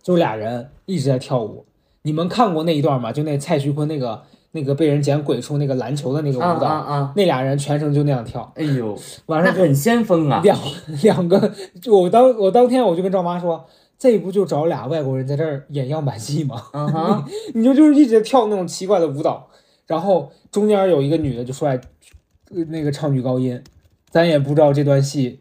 [0.03, 1.67] 就俩人一直在跳舞。
[2.03, 3.13] 你们看过那一段吗？
[3.13, 7.13] 就那蔡徐坤那个那个被人捡鬼畜那个篮球的那个啊舞蹈，啊啊！
[7.17, 10.41] 那俩人全程就那样跳，哎呦， 完事儿就那很先锋啊！
[10.43, 10.59] 两
[11.03, 13.65] 两个，就我当我当天我就跟赵妈说，
[13.99, 16.63] 这不就找俩外国人在这儿演样板戏吗？
[17.55, 19.49] 你就就是一直跳那种奇怪的舞蹈，
[19.87, 21.81] 然后中间有一个女的就出来，
[22.55, 23.63] 呃那个唱女高音，
[24.11, 25.41] 咱也不知道这段戏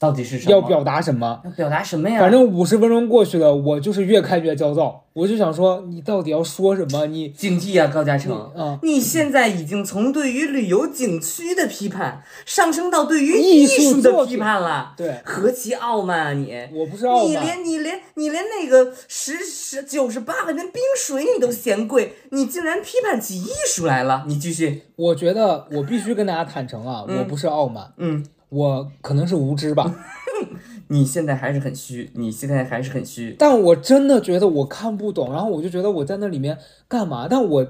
[0.00, 0.50] 到底是什么？
[0.50, 1.42] 要表达什么。
[1.44, 2.18] 要表达什么呀？
[2.18, 7.06] 反正五十分钟过去了，我就是越看越焦躁，我就想说，你到底要说什么？
[7.06, 8.34] 你警惕啊，高嘉你诚。
[8.56, 16.56] 啊，你现在已经从对于旅游景区的批判上升到对于艺艺术术的批判了，对何其傲慢啊你！
[16.72, 24.24] 我不是傲你，连你连你连那个十十九十八块钱冰水你都嫌贵，你竟然批判起艺术来了！
[24.26, 29.92] 你继续，我觉得我必须跟大家坦诚啊，我不是傲慢，嗯，我可能是无知吧，
[30.88, 33.34] 你现在还是很虚，你现在还是很虚。
[33.38, 37.26] 但我真的觉得我看不懂，然后我就觉得我在那里面干嘛？
[37.28, 37.66] 但我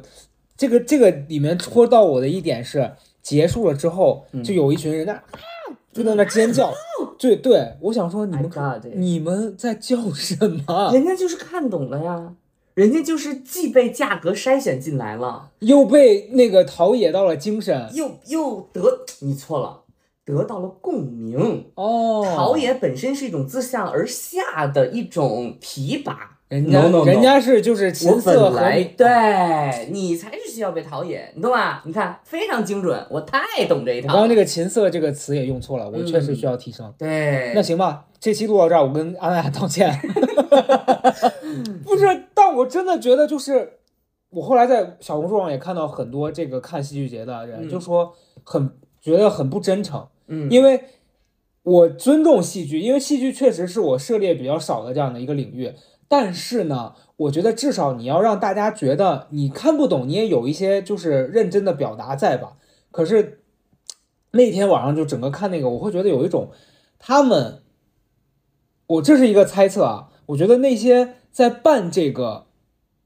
[0.57, 5.23] 这个这个里面戳到我的一点是，结束了之后，嗯就有一群人在。
[5.93, 6.73] 就在那尖叫，
[7.19, 8.49] 对对，我想说你们
[8.95, 10.91] 你们在叫什么？
[10.93, 12.33] 人家就是看懂了呀，
[12.75, 19.80] 人家就是既被价格筛选进来了，又被那个陶冶到了精神又又得你错了，
[20.31, 21.67] 得到了共鸣。
[21.75, 22.25] 哦。
[22.35, 28.61] 陶冶本身是一种自上而下的一种提拔，人家 No, no, no 人家是就是琴瑟和
[28.97, 31.83] 对你才是需要被陶冶，你懂吧？
[31.85, 34.29] 你看非常精准，我太懂这一套刚刚。
[34.29, 36.93] 这个琴瑟这个词也用错了，我确实需要提升。
[36.97, 39.91] 对，那行吧，这期录到这儿，我跟安娜道歉。
[41.85, 43.79] 不是，但我真的觉得就是，
[44.31, 48.13] 我后来在小红书上也看到很多这个看戏剧节的人，嗯就说
[48.45, 50.85] 很觉得很不真诚，嗯因为
[51.63, 55.75] 我尊重戏剧，因为戏剧确实是我涉猎比较少的这样的一个领域。
[56.09, 62.57] 但是呢，我觉得至少你要让大家觉得你看不懂，你也有一些就是认真的表达在吧？
[62.91, 63.43] 可是
[64.33, 66.51] 那天晚上就整个看那个，我会觉得有一种
[66.99, 67.63] 他们，
[68.87, 72.47] 我这是一个猜测啊，我觉得那些在办这个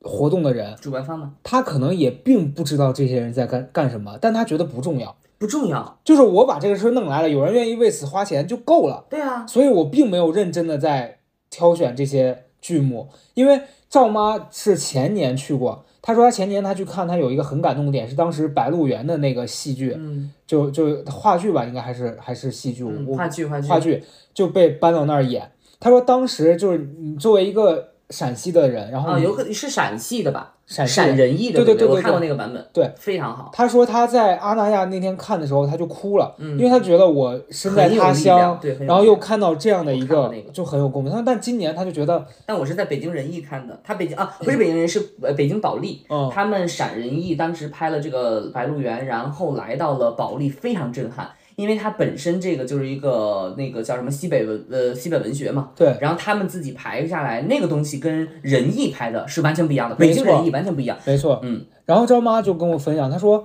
[0.04, 9.06] 活动的人，主办方吗他可能也并不知道这些人在干干什么，但他觉得不重要，不重要，就是我把这个事儿弄来了，有人愿意为此花钱就够了。
[9.08, 11.18] 对啊，所以我并没有认真的在
[11.50, 23.68] 挑选这些剧目，因为赵妈是前年去过，她说她前年她去看，她有一个很感动的点是当时《白鹿原》的那个戏剧，嗯，就就话剧吧，应该还是还是戏剧，嗯话剧话剧。
[23.68, 24.02] 话剧
[24.34, 25.50] 就被搬到那儿演。
[25.78, 36.58] 她说当时就是你作为一个陕西的人，然后啊，有可能是陕系的吧，陕西陕人艺的，对对对我看过那个版本，对，非常好，他说他在阿那亚那天看的时候，他就哭了，嗯。
[36.58, 41.12] 因为他觉得我身在他乡，对然后又看到这样的一个就很有共鸣。
[41.14, 61.64] 但但今年他就觉得，但我是在北京人艺看的，他北京啊不是北京人，是呃北京保利，嗯，他们陕人艺当时拍了这个《白鹿原》，然后来到了保利，非常震撼，因为它本身这个就是一个那个叫什么西北文呃西北文学嘛，对，然后他们自己排下来那个东西跟仁义拍的是完全不一样的，北京人艺完全不一样，没错，嗯。
[61.84, 63.44] 然后张妈就跟我分享，她说，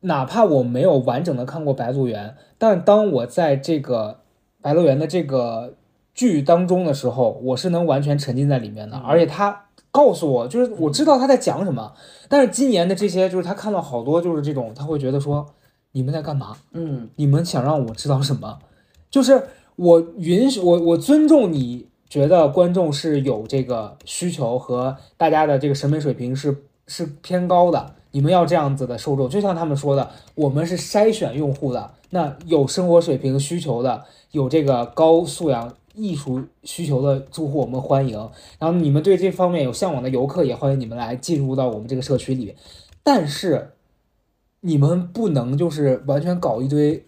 [0.00, 4.20] 哪怕我没有完整的看过《白鹿原》，但当我在这个
[4.62, 5.74] 《白鹿原》的这个
[6.14, 11.92] 剧当中的时候，我是能完全沉浸在里面的，嗯而且他告诉我，就是我知道他在讲什么。
[12.28, 15.46] 但是今年的这些，就是他看到好多就是这种，他会觉得说，
[15.92, 16.56] 你们在干嘛？
[16.72, 18.58] 嗯你们想让我知道什么？
[19.10, 19.42] 就是
[19.76, 35.74] 我允许我我尊重你觉得观众是有这个需求和大家的这个审美水平是是偏高的，你们要这样子的受众，就像他们说的，我们是筛选用户的，那有生活水平需求的，有这个高素养。
[35.94, 38.16] 艺术需求的住户我们欢迎，
[38.60, 42.54] 然后你们对这方面有向往的游客也欢迎你们来进入到我们这个社区里面，
[43.02, 43.72] 但是
[44.60, 47.06] 你们不能就是完全搞一堆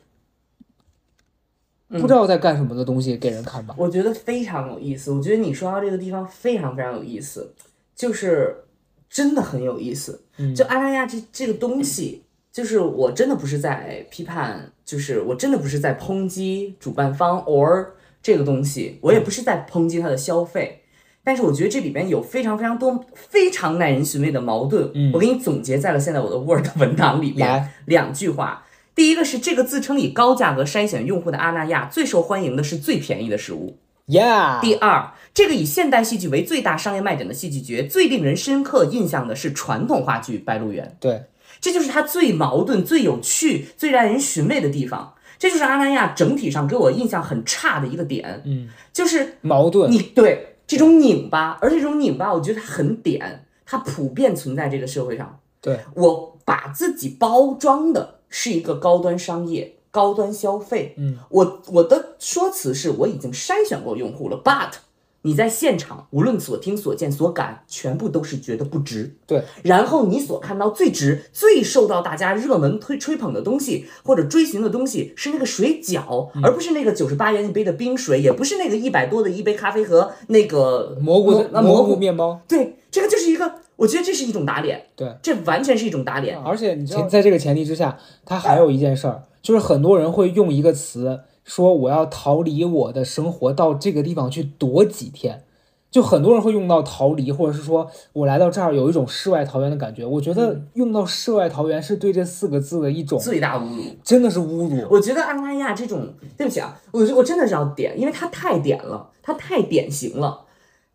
[1.89, 3.75] 嗯不知道在干什么的东西给人看吧。
[3.77, 5.11] 我觉得非常有意思。
[5.11, 7.53] 我觉得你说到这个地方非常非常有意思，
[7.97, 8.65] 就是
[9.09, 10.23] 真的很有意思。
[10.39, 17.89] 嗯就阿那亚这这个东西，就是我真的不是在批判，就是我真的不是在抨击主办方 or
[18.23, 20.80] 这个东西，我也不是在抨击它的消费。
[21.23, 28.65] 但是我觉得这里边有非常非常多非常耐人寻味的矛盾，嗯我给你总结在了现在我的 Word 文档里面两句话。
[28.95, 33.79] 第一个是这个自称以高价格筛选用户的阿那亚，最受欢迎的是最便宜的食物。
[34.09, 41.23] ，Yeah，第二，这个以现代戏剧为最大商业卖点的戏剧节，最令人深刻印象的是传统话剧《白鹿原》，对，
[41.61, 45.15] 这就是它最矛盾、最有趣、最让人寻味的地方。
[45.39, 55.41] 这就是阿那亚整体上给我印象很差的一个点，嗯，就是矛盾，你对这种拧巴，而这种拧巴，我觉得它很点，它普遍存在这个社会上。
[55.61, 64.75] 对，我把自己包装的是一个高端商业、高端消费，嗯，我我的说辞是我已经筛选过用户了，but
[65.23, 69.17] 你在现场，无论所听所见所感，全部都是觉得不值。
[69.27, 86.39] 对，然后你所看到最值、最受到大家热门推吹捧的东西，或者追寻的东西，是那个水饺，而不是那个九十八元一杯的冰水，也不是那个一百多的一杯咖啡和那个蘑菇啊蘑蘑菇面包，对，这个就是一个，我觉得这是一种打脸，对，这完全是一种打脸。
[86.39, 95.45] 而且你知道，在这个前提之下，它还有一件事儿，就是很多人会用一个词说我要逃离我的生活，到这个地方去躲几天。
[95.91, 100.07] 就很多人会用到逃离，或者是说我来到这儿有一种世外桃源的感觉。
[100.07, 103.83] 我觉得用到世外桃源是对这四个字的一种最大侮辱。
[104.05, 104.87] 真的是侮辱。
[104.89, 110.43] 我觉得阿那亚这种，对不起啊，我我真的是要点，因为它太点了，它太典型了。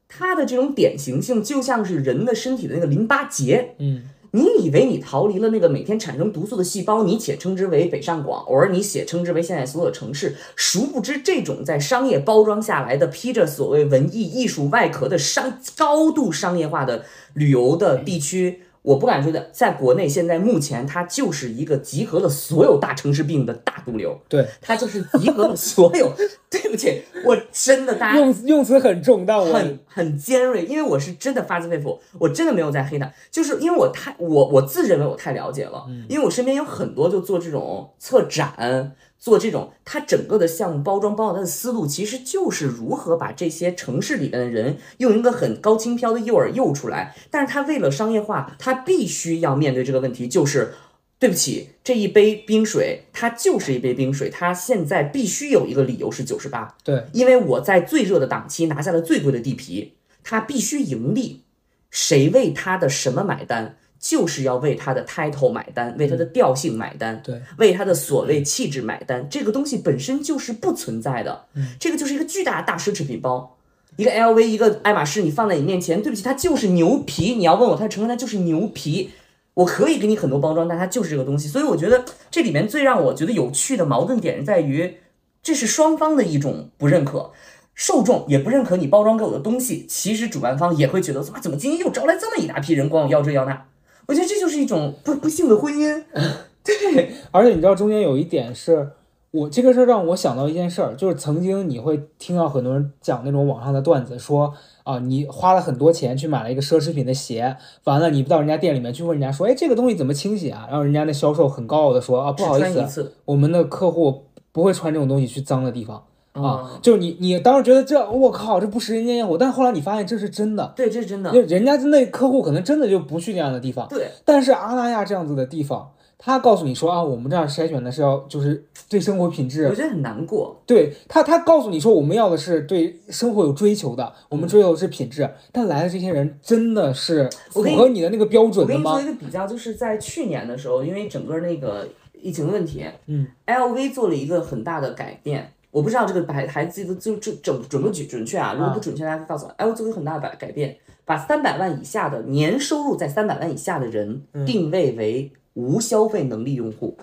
[0.08, 4.04] 它的这种典型性就像是人的身体的那个淋巴结，嗯，
[4.36, 18.64] 你以为你逃离了那个每天产生毒素的细胞，你且称之为北上广，而你且称之为现在所有城市，殊不知这种在商业包装下来的披着所谓文艺艺术外壳的商高度商业化的旅游的地区。
[18.86, 26.14] 我不敢说的，在国内现在目前它就是一个集合了所有大城市病的大毒瘤，对，它就是集合了所有。
[26.48, 38.94] 对不起，我真的大家用用词很重，但我很很尖锐，因为我是真的发自肺腑，我真的没有在黑他，就是因为我太我我自认为我太了解了，因为我身边有很多就做这种策展，
[39.26, 50.76] 做这种他整个的项目包装，包括他的思路，其实就是如何把这些城市里面的人用一个很高轻飘的诱饵诱出来，但是他为了商业化，他必须要面对这个问题，就是。
[51.18, 59.94] 对不起，这一杯冰水，它就是一杯冰水，它现在必须有一个理由是九十八，对因为我在最热的档期拿下了最贵的地皮，
[60.26, 61.44] 它必须盈利。
[61.90, 63.78] 谁为它的什么买单？
[64.08, 69.28] 就是要为他的 title 买单，为他的调性买单，对，为他的所谓气质买单。
[69.28, 71.46] 这个东西本身就是不存在的，
[71.80, 73.58] 这个就是一个巨大的大奢侈品包。
[73.96, 77.34] 一个 LV，一个爱马仕，你放在你面前，对不起，它就是牛皮。
[77.34, 79.10] 你要问我它的成分，它就是牛皮。
[79.56, 81.48] 我可以给你很多包装，但它就是这个东西。
[81.48, 84.98] 所以我觉得这里面最让我觉得有趣的矛盾点在于，
[85.42, 87.32] 这是双方的一种不认可，
[87.74, 89.88] 受众也不认可你包装给我的东西。
[89.90, 93.66] 其实主办方也会觉得，哇，怎么今天又招来这么一大批人，管我要这要那？
[94.08, 96.04] 我觉得这就是一种不不幸的婚姻。
[96.64, 98.92] 对，而且你知道中间有一点是
[99.32, 104.54] 我这个事儿让我想到一件事儿，就是曾经你会听到很多人讲那种网上的段子，说
[104.84, 110.66] 啊，你花了很多钱去买了一个奢侈品的鞋，完了你到人家店里面去问人家说，哎，这个东西怎么清洗啊？
[110.70, 116.04] 然后人家那销售很高傲的说啊，不好意思，我们的客户不会穿这种东西去脏的地方。
[116.36, 121.42] 嗯啊，就是你，你当时觉得这我靠，这不食人间烟火，但后来你发现这是真的，对，这是真的就。
[121.42, 130.62] 人家那客户可能真的就不去那样的地方，对，但是阿那亚这样子的地方，他告诉你说啊，我们这样筛选的是要就是对生活品质我，觉得很难过。
[130.66, 139.16] 对他他告诉你说我们要的是对生活有追求的，我们追求的是品质，但来的这些人真的是符合你的那个标准的吗我跟你做一？
[139.16, 141.88] 个比较，就是在去年的时候，因为整个那个
[142.22, 145.52] 疫情的问题，嗯，LV 做了一个很大的改变。
[145.76, 148.54] 我不知道这个还还记得就就准准不准准确啊？
[148.54, 149.52] 如果不准确，大家告诉我。
[149.58, 156.98] 哎，我做了一个很大的改改变，把三百万以下的年收入在三百万以下的人嗯定位为无消费能力用户，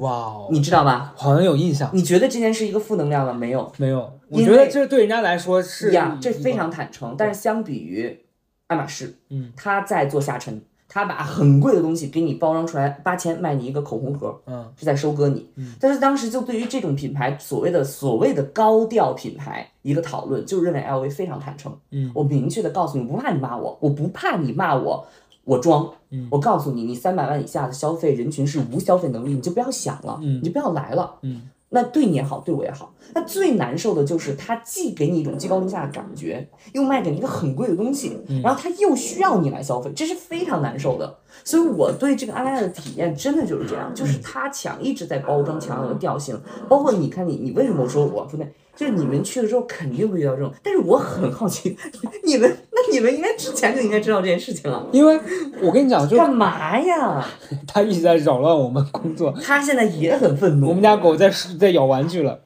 [0.00, 1.14] 哇哦，你知道吧？
[1.14, 3.32] 好像有印象，你觉得这件事一个负能量吗？
[3.32, 4.18] 没有，没有？
[4.30, 7.14] 我觉得这对人家来说是呀，这非常坦诚。
[7.16, 8.18] 但是相比于
[8.66, 10.60] 爱马仕，嗯，他在做下沉，
[10.96, 15.46] 他把很贵的东西给你包装出来，八千卖你一个口红盒，嗯，是在收割你。
[15.78, 21.70] 但是当时就对于这种品牌所谓的所谓的高调品牌一个讨论，就认为 LV 非常坦诚。
[21.90, 25.06] 嗯，我明确的告诉你，不怕你骂我，我不怕你骂我。
[25.44, 32.92] 我装，嗯我告诉你，你三百万以下的消费人群是无消费能力，你就不要想了，嗯你就不要来了，嗯，那对你也好，对我也好。
[33.14, 41.18] 那最难受的就是他既给你一种居高临下的感觉，又卖给你一个很贵的东西，嗯然后他又需要你来消费，这是非常难受的。
[41.44, 46.38] 所以我对这个阿莱亚的体验真的就是这样，就是他强一直在包装强有的调性，
[46.68, 48.52] 包括你看你你为什么说我不对？
[48.76, 51.76] 就是你们去了之后肯定会遇到这种，但是我很好奇，
[52.24, 55.18] 你们那你们应该之前就应该知道这件事情了，因为
[55.62, 57.26] 我跟你讲，就干嘛呀？
[57.66, 62.40] 他一直在扰乱我们工作，他现在也很愤怒，我们家狗在在咬玩具了，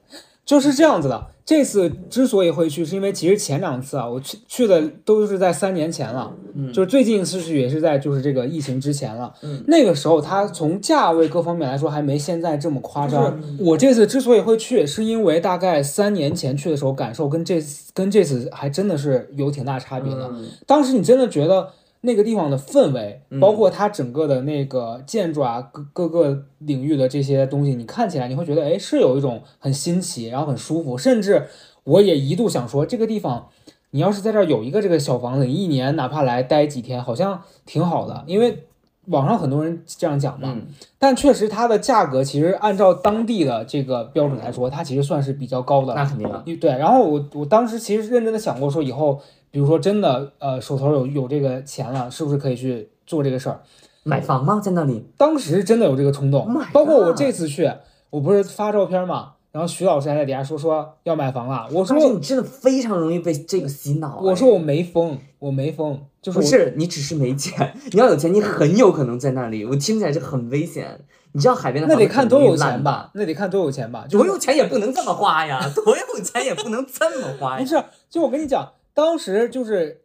[0.45, 1.27] 就是这样子的。
[1.51, 9.35] 这次之所以会去，是因为其实前两次啊，我去去的都是在三年前了，嗯就是最近一次去也是在就是这个疫情之前了。
[9.43, 13.37] 嗯那个时候它从价位各方面来说还没现在这么夸张。
[13.59, 20.31] 我这次之所以会去，是因为大概三年前去的时候感受跟这次跟这次还真的是有挺大差别的。
[20.33, 21.69] 嗯当时你真的觉得
[22.03, 31.47] 那个地方的氛围，嗯包括它整个的那个建筑啊，各各个领域的这些东西，你看起来你会觉得，哎，是有一种很新奇，然后很舒服，甚至
[31.85, 33.49] 我也一度想说，这个地方
[33.91, 38.65] 你要是在这儿有一个这个小房子，你一年哪怕来待几天，好像挺好的，因为
[39.07, 40.53] 网上很多人这样讲嘛。
[40.55, 45.95] 嗯，但确实它的价格其实按照当地的这个标准来说，它其实算是比较高的。
[45.95, 46.45] 那肯定了。
[46.61, 49.21] 对，然后我我当时其实认真的想过，说以后
[49.51, 53.61] 比如说真的呃手头有有这个钱了，是不是可以去做这个事儿？
[54.03, 54.61] 买房吗？
[54.63, 55.05] 在那里？
[55.17, 57.71] 当时真的有这个冲动 Oh 包括我这次去，
[58.11, 64.19] 我不是发照片嘛，然后徐老师还在底下说说要买房了，我说你真的非常容易被这个洗脑。
[64.19, 67.75] 哎我说我没疯，我没疯，就是不是，你只是没钱。
[67.93, 69.65] 你要有钱，你很有可能在那里。
[69.65, 71.01] 我听起来就很危险。
[71.33, 73.11] 你知道海边的那得看多有钱吧？？
[73.15, 74.05] 那得看多有钱吧？
[74.09, 77.59] 就是多有钱也不能这么花呀，多有钱也不能这么花呀。
[77.63, 78.69] 不是，就我跟你讲，
[79.01, 80.03] 当时就是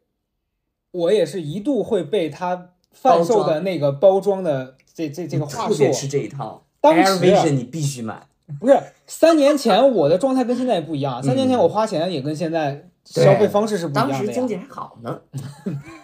[0.91, 6.65] 我也是一度会被他贩售的那个包装的这这这个话术特别，吃这一套。
[6.79, 8.21] 当时啊 Vision 你必须买。
[8.59, 15.19] 不是三年前我的状态跟现在也不一样，三年前我花钱也跟现在消费方式是不一样的呀，时经济还好呢。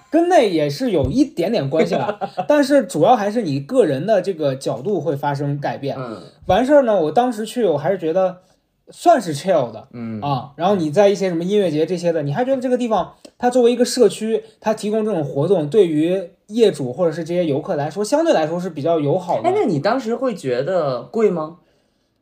[0.09, 5.95] 跟那也是有一点点关系的， 但是主要还是你个人的这个角度会发生改变。
[5.97, 8.41] 嗯完事儿呢，我当时去我还是觉得
[8.91, 19.53] 算是 chill 的，嗯啊，然后你在一些什么音乐节这些的，你还觉得这个地方它作为一个社区，它提供这种活动，对于业主或者是这些游客来说，相对来说是比较友好的哎，。
[19.55, 21.57] 那你当时会觉得贵吗？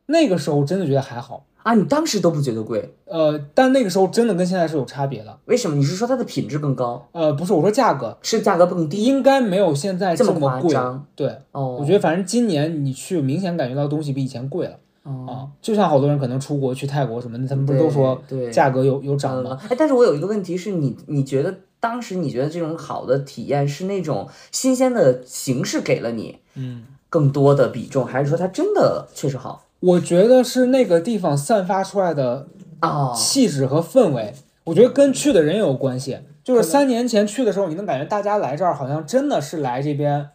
[0.05, 5.37] 那个时候真的觉得还好，啊，你当时都不觉得贵，呃，但那个时候真的跟现在是有差别的。
[5.45, 5.75] 为什么？
[5.75, 9.03] 你是说它的品质更高，呃，不是我说价格，是价格更低？
[9.03, 10.71] 应该没有现在这么贵。
[10.71, 11.05] 张？
[11.15, 14.77] 对，哦，我觉得反正今年你去明显感觉到东西比以前贵了
[15.09, 19.57] 哦，啊，就像好多人可能出国去泰国什么的，他们不是都说价格有有涨吗？
[19.63, 26.83] 嗯哎，但是我有一个问题是你，你觉得当时你觉得这种好的体验是那种新鲜的形式给了你嗯。
[27.11, 29.65] 更多的比重，还是说它真的确实好？
[29.79, 32.45] 我觉得是那个地方散发出来的
[32.81, 34.35] 啊，气质和氛围，
[34.65, 36.19] 我觉得跟去的人有关系。
[36.43, 40.29] 就是三年前去的时候，你能感觉大家来这儿好像真的是来这边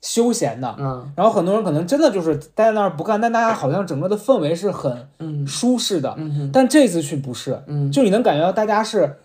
[0.00, 1.12] 休闲的，嗯。
[1.16, 5.46] 然后很多人可能真的就是待在那儿不干，但大家好像整个的氛围是很嗯。
[5.46, 6.14] 舒适的。
[6.16, 6.50] 嗯哼。
[6.52, 7.90] 但这次去不是，嗯。
[7.92, 9.18] 就你能感觉到大家是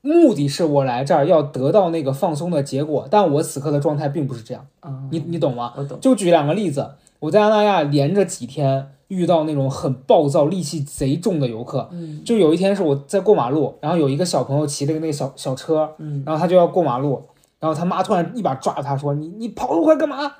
[0.00, 5.72] 目的是我来这儿要得到那个放松的结果，但我此刻的状态并不是这样，啊，你你懂吗？
[5.76, 5.98] 我懂。
[6.00, 11.88] 就举两个例子，我在阿那亚连着几天遇到那种很暴躁、戾气贼重的游客。
[11.92, 12.22] 嗯。
[12.24, 16.22] 就有一天是我在过马路，然后有一个小朋友骑了个那个小小车，嗯。
[16.26, 17.22] 然后他就要过马路，
[17.64, 20.30] 然后他妈突然一把抓住他说：“你你跑那么快干嘛？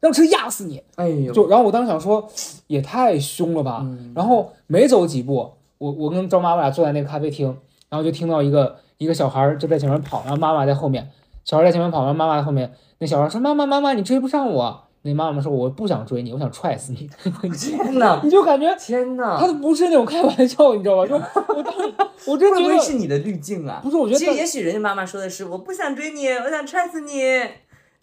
[0.00, 2.28] 让车压死你！”哎呦，就然后我当时想说，
[2.66, 3.78] 也太凶了吧。
[3.84, 7.46] 嗯然后没走几步，我我跟张妈妈俩坐在那个咖啡厅，
[7.88, 11.08] 然后就听到一个一个小孩儿就在前面跑，然后妈妈在后面，
[11.44, 12.74] 小孩在前面跑，然后妈妈在后面。
[12.98, 17.06] 那小孩说：“妈妈妈妈，你追不上我。”那妈妈说：“我不想追你，我想踹死你。
[17.52, 21.06] 天哪”你就感觉天哪他，都不是那种开玩笑，你知道吧？
[21.06, 21.94] 就我当时
[22.24, 23.80] 我真会不会觉得是你的滤镜啊？
[23.82, 27.20] 不是，我觉其实也许人家妈妈说的是我不想追你，我想踹死你，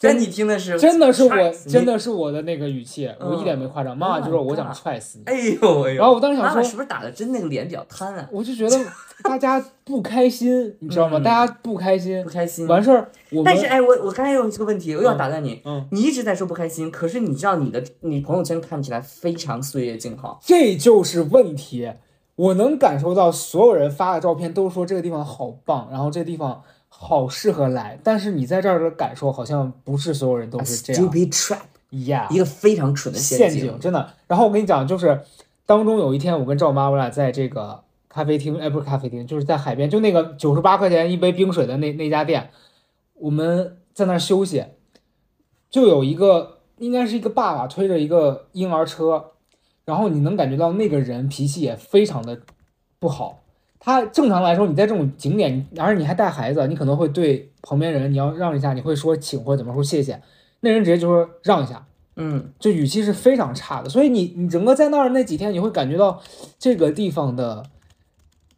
[0.01, 3.95] 但你听的是真的是我真的是我的那个语气，我一点没夸张。
[3.97, 8.27] 妈妈就说 Oh 我想踹死你，哎呦哎呦，然后我当时想说妈妈是不是打的真那个脸比较瘫啊？
[8.31, 8.77] 我就觉得
[9.23, 11.19] 大家不开心，你知道吗？
[11.19, 12.67] 嗯大家不开心不，开心。
[12.67, 15.61] 完事儿我们但是哎，我我刚才有这个问题，我又要打断你。
[15.65, 20.39] 嗯，你一直在说不开心，可是你知道你的你朋友圈看起来非常岁月静好。
[20.43, 21.91] 这就是问题。
[22.37, 26.63] 我能感受到所有人发的照片都说这个地方好棒，然后这个地方
[27.03, 33.79] 好适合来，但是你在这儿的感受好像不是所有人都是这样 Stupid trap，，Yeah，一个非常蠢的陷阱。
[33.79, 34.13] 真的。
[34.27, 35.19] 然后我跟你讲，就是
[35.65, 42.51] 当中有一天，我跟赵妈我俩在这个咖啡厅，哎，不是咖啡厅，就是在海边，就那个九十八块钱一杯冰水的那那家店，
[43.15, 44.63] 我们在那儿休息，
[45.71, 49.31] 就有一个应该是一个爸爸推着一个婴儿车，
[49.85, 52.39] 然后你能感觉到那个人脾气也非常的
[52.99, 53.39] 不好。
[53.83, 60.21] 他正常来说，你在这种景点，而且你还带孩子，你可能会对旁边人你要让一下，你会说请或者怎么说谢谢，
[60.59, 61.83] 那人直接就说让一下，
[62.15, 66.21] 嗯，就语气是非常差的，所以你你整个在那儿那几天，你会感觉到
[66.59, 67.63] 这个地方的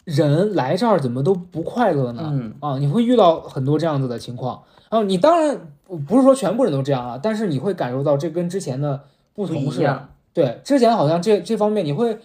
[0.03, 2.29] 人来这儿怎么都不快乐呢？
[2.29, 4.61] 嗯啊，你会遇到很多这样子的情况。
[4.89, 5.57] 然后你当然
[6.05, 9.89] 不是说全部人都这样啊，但是你会感受到这跟之前的不不同是。
[10.33, 12.19] 对，之前好像这这方面你会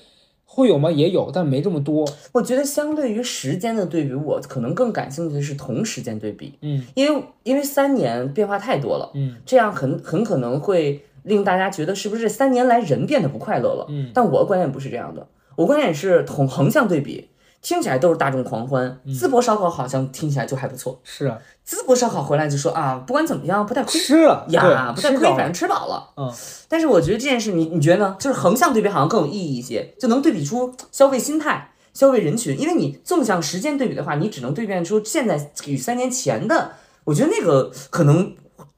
[0.59, 0.91] 会有吗？
[0.91, 2.05] 也有，但没这么多。
[2.33, 13.87] 我觉得相对于时间的对比，我可能更感兴趣的是同时间对比，嗯因为因为三年变化太多了，嗯这样很很可能会令大家觉得是不是三年来人变得不快乐了？
[13.89, 17.29] 嗯但我的观点不是这样的，我观点是同横向对比，
[17.61, 26.11] 听起来都是大众狂欢，嗯淄博烧烤好像听起来就还不错，是啊淄博烧烤回来就说啊，不管怎么样不太亏吃了呀，不，太亏，反正吃饱了。
[26.17, 26.33] 嗯，
[26.69, 28.17] 但是我觉得这件事你你觉得呢？
[28.19, 31.73] 就是横向对比好像更有意义一些，就能对比出消费心态。
[31.95, 36.71] 消费人群，因为你纵向时间对比的话，你只能对比出现在与三年前的，
[37.03, 38.37] 我觉得那个可能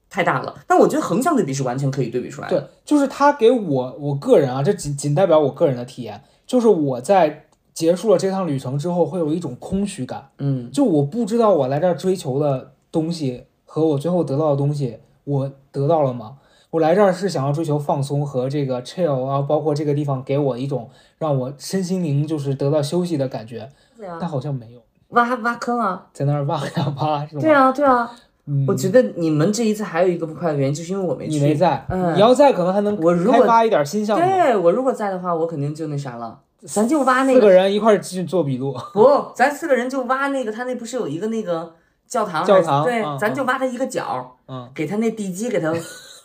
[0.08, 0.58] 太大了。
[0.66, 2.58] 但我觉得横向对比是完全可以对比出来的。
[2.58, 16.36] 对，就是他给我我个人啊，这仅仅代表我个人的体验，就是我在结束了这趟旅程之后，会有一种空虚感，嗯就我不知道我来这儿追求的东西和我最后得到的东西，我得到了吗？
[16.70, 26.06] 我来这儿是想要追求放松和这个 chill 啊，包括这个地方给我一种让我身心灵就是得到休息的感觉，对啊但，好像没有，挖挖坑啊！
[26.12, 27.40] 在那儿挖呀挖是吗？
[27.40, 28.10] 对啊，对啊。
[28.46, 31.38] 嗯，我觉得你们这一次还有一个不快的原因，就是因为我没去。
[31.38, 34.24] 你没在，嗯你要在可能还能我如果开发一点新项目。
[34.24, 41.74] 对我如果在的话，我肯定就那啥了，咱就挖那四个个人一块儿去做笔录，不，咱四个人就挖那个，他那不是有一个那个
[42.06, 42.44] 教堂？
[42.44, 45.72] 教堂对，嗯咱就挖他一个角，嗯，给他那地基给他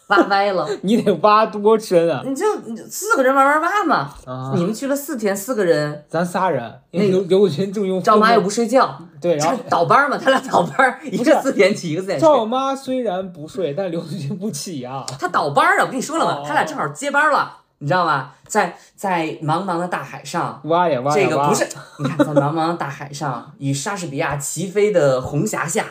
[0.09, 0.67] 挖歪了。
[0.83, 2.21] 你得挖多深啊！
[2.25, 2.45] 你就
[2.89, 4.13] 四个人慢慢挖嘛。
[4.25, 12.27] 啊，你们去了四天，四个人，咱仨人，那刘刘群正用赵妈又又不睡觉，对， 然后倒班嘛，他俩倒班，一个四点起，一个四点睡。
[12.27, 15.05] 赵妈虽然不睡，但刘群不起啊。
[15.17, 18.31] 他倒班啊，我跟你说了嘛哦，他俩正好接班了，你知道吗？
[18.47, 21.67] 在在茫茫的大海上，挖呀挖这个不是，
[21.99, 25.85] 你看在茫茫的大海上，与莎士比亚齐飞的红霞下，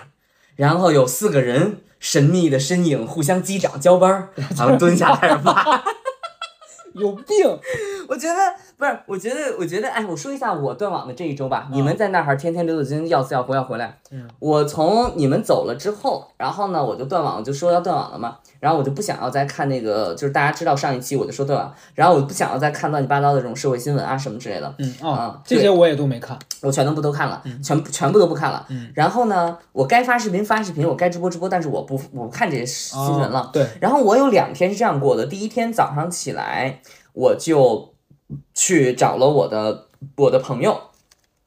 [0.56, 5.64] 然后有四个人神秘的身影互相击掌交班儿，然后蹲下开始挖。
[6.94, 7.58] 有病。
[8.08, 8.36] 我觉得
[8.76, 11.68] 不是，我觉得，我觉得，哎，我说一下我断网的这一周吧。
[11.70, 18.38] 你们在那儿天天刘子君要死要活要回来，嗯，我从你们走了之后，然后呢，我就断网，我就说要断网了嘛。
[18.60, 24.74] 然后我就不想要再看那个，就是大家知道上一期我就说断网，然后我不想要再看乱七八糟的这种社会新闻啊什么之类的。
[24.78, 26.38] 嗯啊啊，这些我也都没看。
[26.62, 28.64] 我全都不都看了，全部全部都不看了。
[28.70, 33.40] 嗯然后呢，我该发视频发视频，我该直播直播，但是我不我不看这些新闻了。
[33.40, 36.80] 哦对，然后我有两天是这样过的，第一天早上起来，
[37.12, 37.93] 我就
[38.54, 40.78] 去找了我的我的朋友。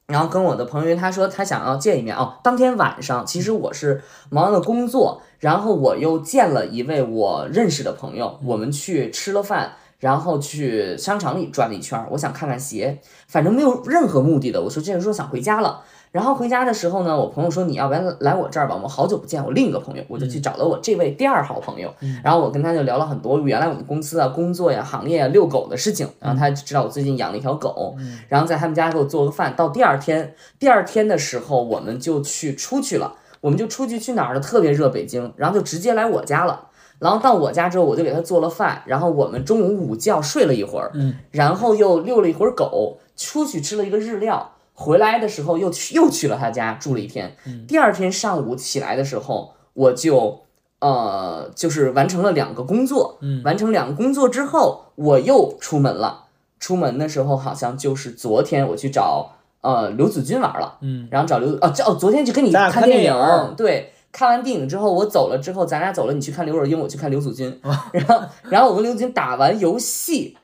[0.07, 2.39] 然后跟我的朋友，他说他想要见一面哦。
[2.41, 14.61] 当天晚上，其实我是忙了工作，然后我又见了一位我认识的朋友，我们去吃了饭，然后去商场里转了一圈，我想看看鞋，反正没有任何目的的。
[14.61, 15.83] 我说这个时候想回家了，
[16.17, 19.45] 然后回家的时候呢，我朋友说你要不然来我这儿吧，我们好久不见。
[19.45, 21.93] 我另一个朋友，我就去找了我这位第二好朋友，
[22.23, 27.95] 然后我跟他就聊了很多原来我们公司啊、工作呀、行业啊、遛狗的事情，然后他知道我最近养了一条狗，
[28.29, 29.55] 然后在他们家给我做了个饭。
[29.55, 34.39] 到第二天，第二天的时候我们就去出去了，我们就出去去哪儿了？
[34.39, 36.69] 特别热，北京，然后就直接来我家了。
[36.97, 47.35] 然后到我家之后，我就给他做了饭，然后我们中午午觉睡了一会儿，嗯，然后又遛了一会儿狗，出去吃了一个日料，回来的时候又去又去了他家住了一天。
[47.67, 50.43] 第二天上午起来的时候，我就
[50.79, 56.25] 呃就是完成了两个工作，嗯完成两个工作之后，我又出门了。
[56.59, 63.93] 出门的时候好像就是昨天我去找呃刘子君玩了，嗯，然后找刘哦这哦昨天去跟你看电电影对。
[64.09, 70.37] 看完电影之后，我走了之后，咱俩走了，你去看刘若英，我去看刘子君，哦 然后，然后我跟刘子君打完游戏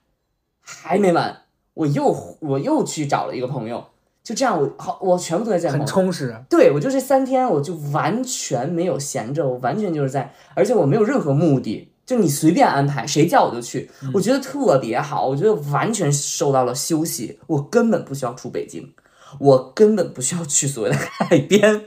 [0.62, 1.42] 还没完，
[1.74, 3.84] 我又我又去找了一个朋友，
[4.24, 6.34] 就这样我好我全部都在见朋很，充实。
[6.49, 18.93] 对我就这三天我就完全没有闲着，我完全就是在，而且我没有任何目的，就你随便安排，谁叫我就去，我觉得特别好，我觉得完全受到了休息，我根本不需要出北京，
[19.39, 21.82] 我根本不需要去所谓的海边。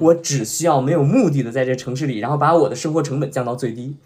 [0.00, 3.96] 我只需要没有目的的在这城市里，然后把我的生活成本降到最低。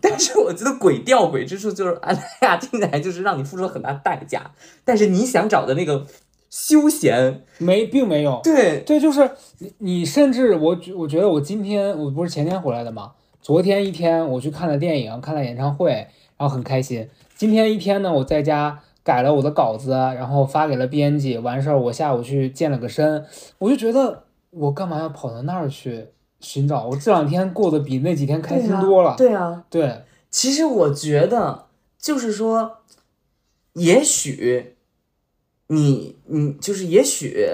[0.00, 4.52] 但是我觉得鬼吊诡之处就是，哎呀，听起来就是让你付出了很大代价。
[4.84, 6.06] 但是你想找的那个
[6.50, 8.40] 休闲，没，并没有。
[8.42, 15.90] 对，对，就是你，你甚至我觉我觉得我今天我不是前天回来的嘛，昨天一天我去看了电影，看了演唱会，
[16.36, 17.08] 然后很开心。
[17.36, 23.24] 今天一天呢，我在家改了我的稿子，然后发给了编辑，完事儿我下午去健了个身，
[23.58, 26.06] 我就觉得我干嘛要跑到那儿去
[26.40, 26.86] 寻找？
[26.86, 29.14] 我这两天过得比那几天开心多了。
[29.16, 31.66] 对啊，对，其实我觉得
[31.98, 32.78] 就是说，
[33.74, 34.76] 也许
[35.68, 37.46] 你你就是也许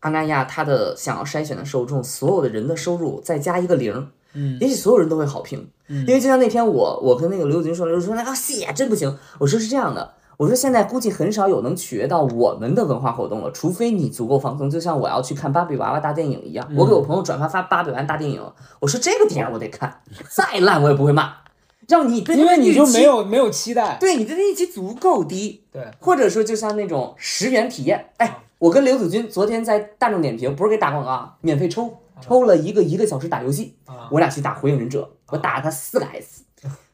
[0.00, 5.68] 阿那亚他的想要筛选的受众，所有的人的收入再加一个零，嗯也许所有人都会好评。
[5.88, 10.14] 嗯因为就像那天我我跟那个刘子君说，刘子君说那啊谢真不行，我说是这样的。
[10.36, 16.70] 我说现在估计很少有能取悦到我们的文化活动了，除非你足够放松，就像我要去看芭比娃娃大电影一样。
[16.76, 18.40] 我给我朋友转发发芭比娃娃大电影，
[18.78, 20.00] 我说这个电影我得看，
[20.30, 21.32] 再烂我也不会骂，
[21.88, 23.96] 让你因为你就没有没有期待。
[23.98, 36.42] 对你对它预期足够低，对，或者说就像那种十元体验，哎，我跟刘子君昨天在大众点评不是给打广告啊，免费抽抽了一个一个小时打游戏，啊，我俩去打火影忍者，我打了他四个 S，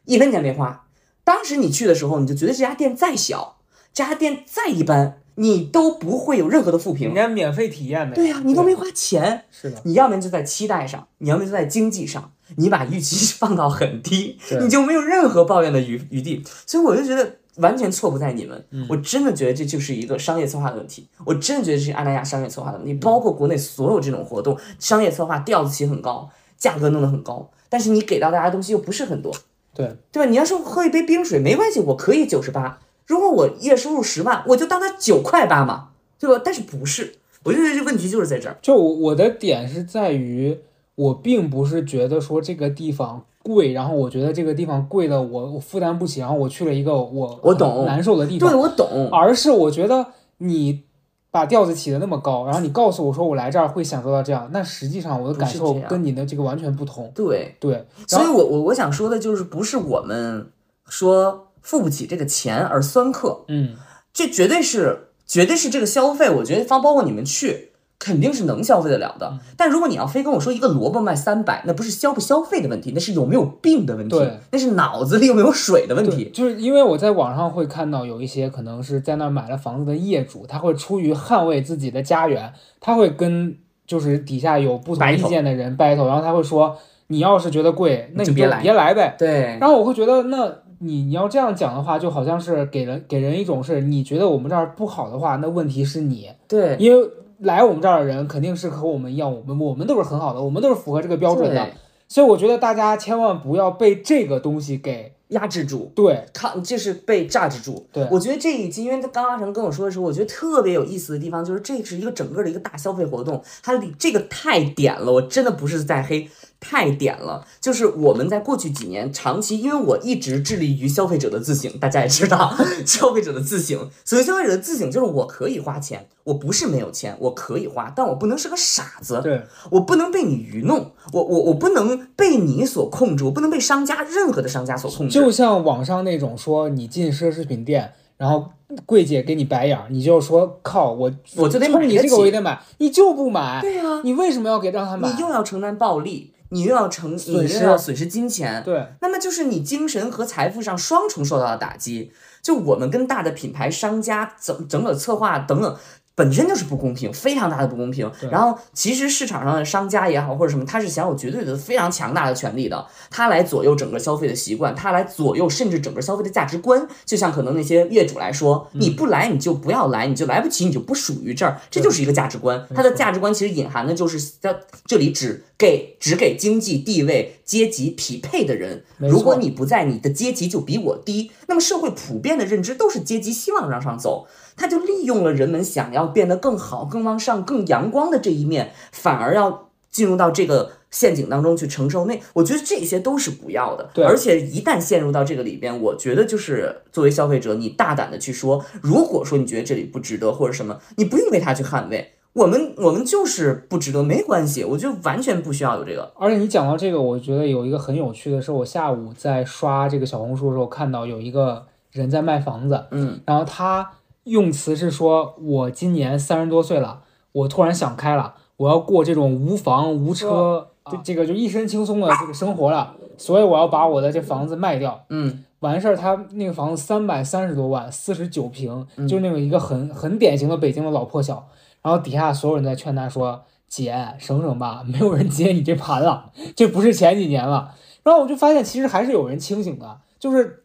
[0.04, 0.86] 一分钱没花。
[1.24, 3.56] 当时你去的时候，你就觉得这家店再小，
[3.92, 7.14] 这家店再一般，你都不会有任何的负评人。
[7.14, 8.14] 家免费体验的。
[8.14, 16.42] 对呀、你都没花钱，是的，你要么就在期待上，你要么就在经济上，你把预期放到很低，你就没有任何抱怨的余余地。
[16.66, 29.32] 所以我就觉得完全错不在你们，嗯我真的觉得这就是一个商业策划的问题，我真的觉得这是阿那亚商业策划的问题，包括国内所有这种活动，商业策划调子起很高，价格弄得很高，但是你给到大家的东西又不是很多，
[29.74, 30.30] 对，对吧？
[30.30, 32.78] 你要说喝一杯冰水没关系，我可以九十八。
[33.06, 35.88] 如果我月收入十万，我就当它九块八嘛，
[36.18, 36.40] 对吧？
[36.44, 37.16] 但是不是？
[37.44, 38.56] 我就觉得这问题就是在这儿。
[38.62, 40.58] 就我我的点是在于，
[40.94, 49.10] 我并不是觉得说这个地方贵，然后我觉得这个地方贵的我我负担不起，然后我去了一个我我懂难受的地方对，我懂。
[49.12, 50.06] 而是我觉得
[50.38, 50.84] 你
[51.30, 57.12] 把调子起的那么高，然后你告诉我说我来这儿会享受到这样，那实际上我的感受跟你的这个完全不同。
[57.14, 60.50] 对，对，所以我我我想说的就是，不是我们
[60.88, 63.70] 说付不起这个钱而酸客，嗯，
[64.12, 67.72] 这绝对是绝对是这个消费，我觉得方包括你们去。
[67.96, 76.28] 肯定是能消费得了嗯的，但如果你要非跟我说一个萝卜卖三百，那不是消不消费的问题，那是有没有病的问题对，那是脑子里有没有水的问，题。
[76.34, 83.56] 就是因为我在网上会看到有一些可能是在那儿买了房子的业主，他会出于捍卫自己的家园，他会跟
[83.86, 89.14] 就是底下有不同意见的人 battle，然后他会说你要是觉得贵，那你就就别来别来呗。
[89.18, 97.08] 对，然后我会觉得，那你你要这样讲的话，就好像是给人给人一种是你觉得我们这儿不好的话，那问题是你，对，因为
[97.38, 101.68] 来我们这儿的人肯定是和我们一样，我们我们都是很好的，我们都是符合这个标准的，
[102.08, 107.86] 所以我觉得大家千万不要被这个东西给压制住，对抗就是被榨制住。
[107.92, 108.06] 对。
[108.10, 116.28] 我觉得这一集，因为他刚阿成跟我说的时候，我觉得特别有意思的地方就是这是一个整个的一个大消费活动，它里这个太点了，我真的不是在黑。
[116.66, 122.56] 太点了，就是我们在过去几年长期，因为我一直致力于消费者的自省，大家也知道，
[122.86, 123.78] 消费者的自省。
[124.02, 129.20] 所谓消费者的自省，就是我可以花钱，我不是没有钱，我可以花，但我不能是个傻子。
[129.22, 135.20] 对我不能被你愚弄，我我我不能被你所控制，我不能被商家任何的商家所控制。
[135.20, 138.50] 就像网上那种说你进奢侈品店，然后
[138.86, 145.20] 柜姐给你白眼儿，你就说靠我我就得买你这个我也得买，你就不买，对呀、你为什么要给让他买你？
[145.20, 152.12] 又要承担暴利，你又要承，你损失又要损失金钱，对那么就是你精神和财富上双重受到了打击。
[152.40, 155.76] 就我们跟大的品牌商家整整个策划等等。
[156.14, 158.10] 本身就是不公平，非常大的不公平。
[158.30, 166.86] 然后，其实市场上的商家也好，或者什么，他是享有绝对的非常强大的权利的，他来左右整个消费的习惯，他来左右甚至整个消费的价值观。
[167.04, 172.64] 就像可能那些业主来说，你不来你就不要来，你就来不及，你就不属于这儿，这就是一个价值观。
[172.74, 174.56] 它的价值观其实隐含的就是在
[174.86, 178.84] 这里只给只给经济地位阶级匹配的人。
[178.98, 181.32] 如果你不在，你的阶级就比我低。
[181.48, 184.26] 那么社会普遍的认知都是阶级希望往上走，
[184.56, 192.20] 他就利用了人们想要变得更好、更往上、更阳光的这一面，反而要进入到这个陷阱当中去承受那。
[192.32, 193.90] 我觉得这些都是不要的。
[193.94, 202.12] 对而且一旦陷入到这个里边，我觉得就是作为消费者，你大胆的去说，如果说你觉得这里不值得或者什么，你不用为他去捍卫。
[202.32, 206.12] 我们我们就是不值得，没关系，我觉得完全不需要有这个。
[206.16, 213.88] 而且你讲到这个，我觉得有一个很有趣的是，我下午在刷这个小红书的时候，看到有一个人在卖房子，嗯，然后他
[214.24, 217.02] 用词是说，我今年三十多岁了，
[217.32, 225.04] 我突然想开了，我要过这种无房无车，这这个就一身轻松的这个生活了，所以我要把我的这房子卖掉。
[225.10, 231.46] 嗯，完事儿，他那个房子三百三十多万，四十九平，嗯就是那种一个很很典型的北京的老破小。
[231.82, 240.64] 然后底下所有人在劝他说：“姐，省省吧，没有人接你这盘了，这不是前几年了。”然后我就发现，其实还是有人清醒的，就是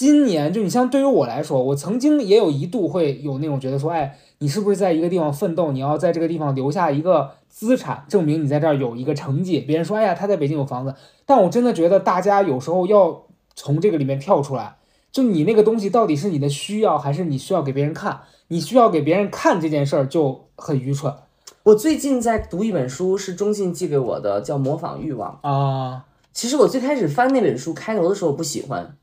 [0.00, 9.60] 今年，就你像对于我来说，我曾经也有一度会有那种觉得说，哎，你是不是在一个地方奋斗，你要在这个地方留下一个资产，证明你在这儿有一个成绩。
[9.60, 10.94] 别人说，哎呀，他在北京有房子，
[11.26, 14.76] 但我真的觉得大家有时候要从这个里面跳出来，
[15.12, 18.22] 就你那个东西到底是你的需要，还是你需要给别人看？
[18.48, 21.12] 你需要给别人看这件事儿就很愚蠢
[21.64, 25.38] 我最近在读一本书，是中信寄给我的，叫《模仿欲望》。
[25.46, 26.06] 啊。
[26.32, 28.96] 其实我最开始翻那本书开头的时候不喜欢，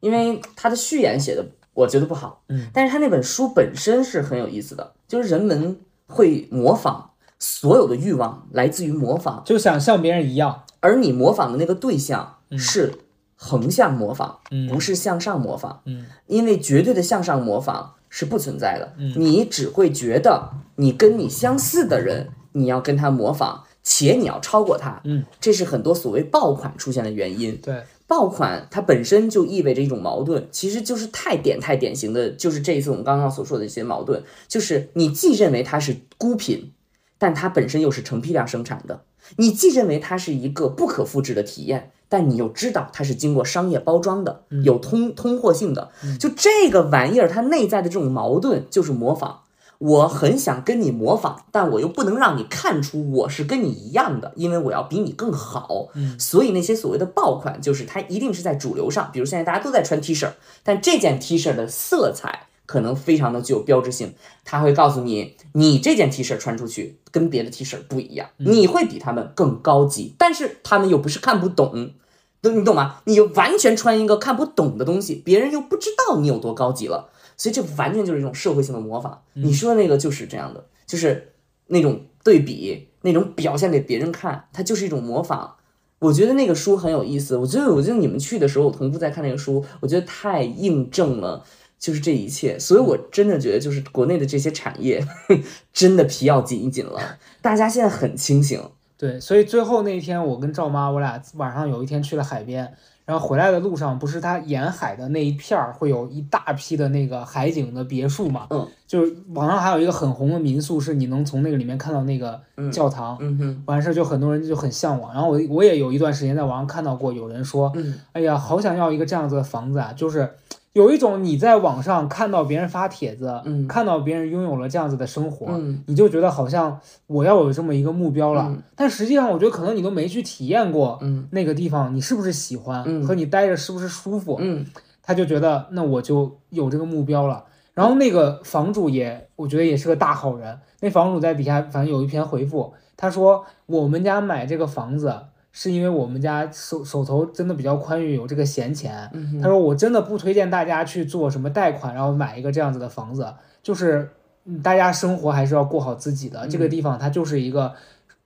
[0.00, 1.44] 因为他的序言写的
[1.74, 2.42] 我觉得不好。
[2.48, 12.92] 嗯，但是他那本书本身是很有意思的，就是人们会模仿，所有的欲望来自于模仿，就想像别人一样，而你模仿的那个对象是
[13.36, 15.82] 横向模仿，嗯不是向上模仿。
[15.84, 25.00] 嗯，因为绝对的向上模仿是不存在的，你只会觉得你跟你相似的人，你要跟他模仿，且你要超过他。
[25.04, 27.56] 嗯，这是很多所谓爆款出现的原因。
[27.58, 36.72] 对，爆款它本身就意味着一种矛盾，其实就是太典太典型的，就是这一次我们刚刚所说的一些矛盾，就是你既认为它是孤品，
[37.18, 39.02] 但它本身又是成批量生产的；
[39.36, 45.90] 你既认为它是一个不可复制的体验，但你又知道它是经过商业包装的，有通通货性的。
[46.18, 49.42] 就这个玩意儿，它内在的这种矛盾就是模仿。
[49.78, 55.88] 我很想跟你模仿，但我又不能让你看出我是跟你一样的，因为我要比你更好。
[55.94, 60.28] 嗯所以那些所谓的爆款，就是它一定是在主流上，比如现在大家都在穿 T 恤，
[60.64, 64.14] 但这件 T 恤的色彩可能非常的具有标志性，
[64.44, 71.92] 它会告诉你，你这件 T 恤穿出去跟别的 T 恤不一样，你会比他们更高级，但是他们又不是看不懂。
[72.40, 73.00] 都你懂吗？
[73.04, 77.08] 你就完全穿一个看不懂的东西，别人又不知道你有多高级了，
[77.38, 79.22] 所以这完全就是一种社会性的模仿。
[79.32, 81.32] 你说的那个就是这样的，就是
[81.68, 85.54] 那种对比，那种表现给别人看，它就是一种模仿。
[86.00, 91.42] 我觉得那个书很有意思，我觉得我觉得你们去的时候，我同步在看那个书，我觉得太印证了。
[91.80, 95.00] 就是这一切，所以我真的觉得，就是国内的这些产业，
[95.72, 97.00] 真的皮要紧一紧了。
[97.40, 98.60] 大家现在很清醒，
[98.96, 102.74] 对，所以最后那一天，我跟赵妈，我俩晚上有一天去了海边，
[103.08, 108.46] 然后回来的路上，不是它沿海的那一片儿会有一大批的那个海景的别墅嘛？
[108.50, 112.38] 嗯，就是网上还有一个很红的民宿，是你能从那个里面看到那个
[112.70, 115.14] 教堂，嗯哼，完事儿就很多人就很向往。
[115.14, 120.30] 然后我我也有一段时间在网上看到过有人说，嗯哎呀，好想要一个这样子的房子啊，就是。
[120.78, 128.46] 有一种你在网上看到别人发帖子，嗯看到别人拥有了这样子的生活，嗯你就觉得好像我要有这么一个目标了。
[128.48, 134.64] 嗯但实际上，我觉得可能你都没去体验过嗯那个地方，你是不是喜欢，嗯和你待着是不是舒服，嗯
[135.02, 137.44] 他就觉得那我就有这个目标了。
[137.74, 140.60] 然后那个房主也，我觉得也是个大好人。
[140.80, 145.12] 那房主在底下反正有一篇回复，他说我们家买这个房子
[145.60, 149.10] 是因为我们家手手头真的比较宽裕，有这个闲钱。
[149.12, 153.26] 嗯他说我真的不推荐大家去做什么贷款，然后买一个这样子的房子，
[153.60, 154.08] 就是
[154.44, 156.46] 嗯大家生活还是要过好自己的。
[156.46, 157.74] 这个地方它就是一个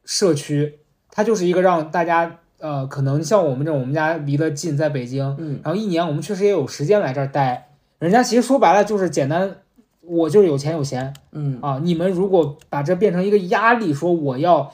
[0.04, 0.80] 社区，
[1.10, 7.70] 它就是一个让大家呃，可能像我们这种，我们家离得近，在北京，嗯然后一年我们确实也有时间来这儿待。
[7.98, 9.56] 人家其实说白了就是简单，
[10.02, 11.80] 我就是有钱有闲嗯啊。
[11.82, 14.70] 你们如果把这变成一个压力，说我要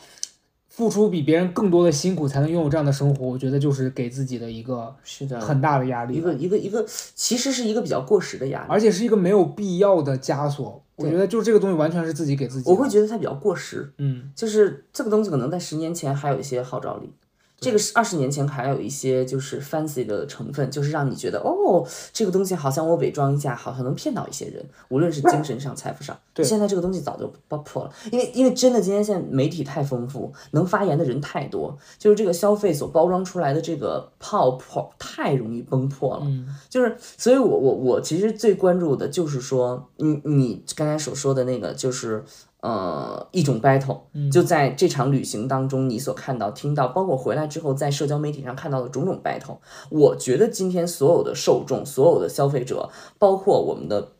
[0.79, 6.21] 付出比别人更多的辛苦才能拥有这样的生活，我觉得就是给自己的一个是的，很大的压力一。
[6.21, 8.67] 个一个一个，其实是一个比较过时的压力。
[8.69, 10.81] 而且是一个没有必要的枷锁。
[10.95, 12.71] 我觉得就是这个东西完全是自己给自己。
[12.71, 17.13] 我会觉得它比较过时，嗯，就是这个东西可能在十年前还有一些号召力，
[17.61, 26.17] 这个是二十年前还有一些就是 fancy 的成分，就是让你觉得哦，这个东西好像我伪装一下，好像能骗到一些人，无论是精神上、财富上。
[26.33, 36.23] 对现在这个东西早就爆破了，因为因为真的今天现在媒体太丰富，能发言的人太多，就是这个消费所包装出来的这个泡泡太容易崩破了。
[36.27, 42.25] 嗯就是，所以我我我其实最关注的就是说，你你刚才所说的那个，就是
[42.61, 44.01] 呃一种 battle，
[44.31, 49.59] 就在这场旅行当中，你所看到、听到，包括回来之后在社交媒体上看到的种种 battle，
[49.91, 54.13] 我觉得今天所有的受众、所有的消费者，包括我们的。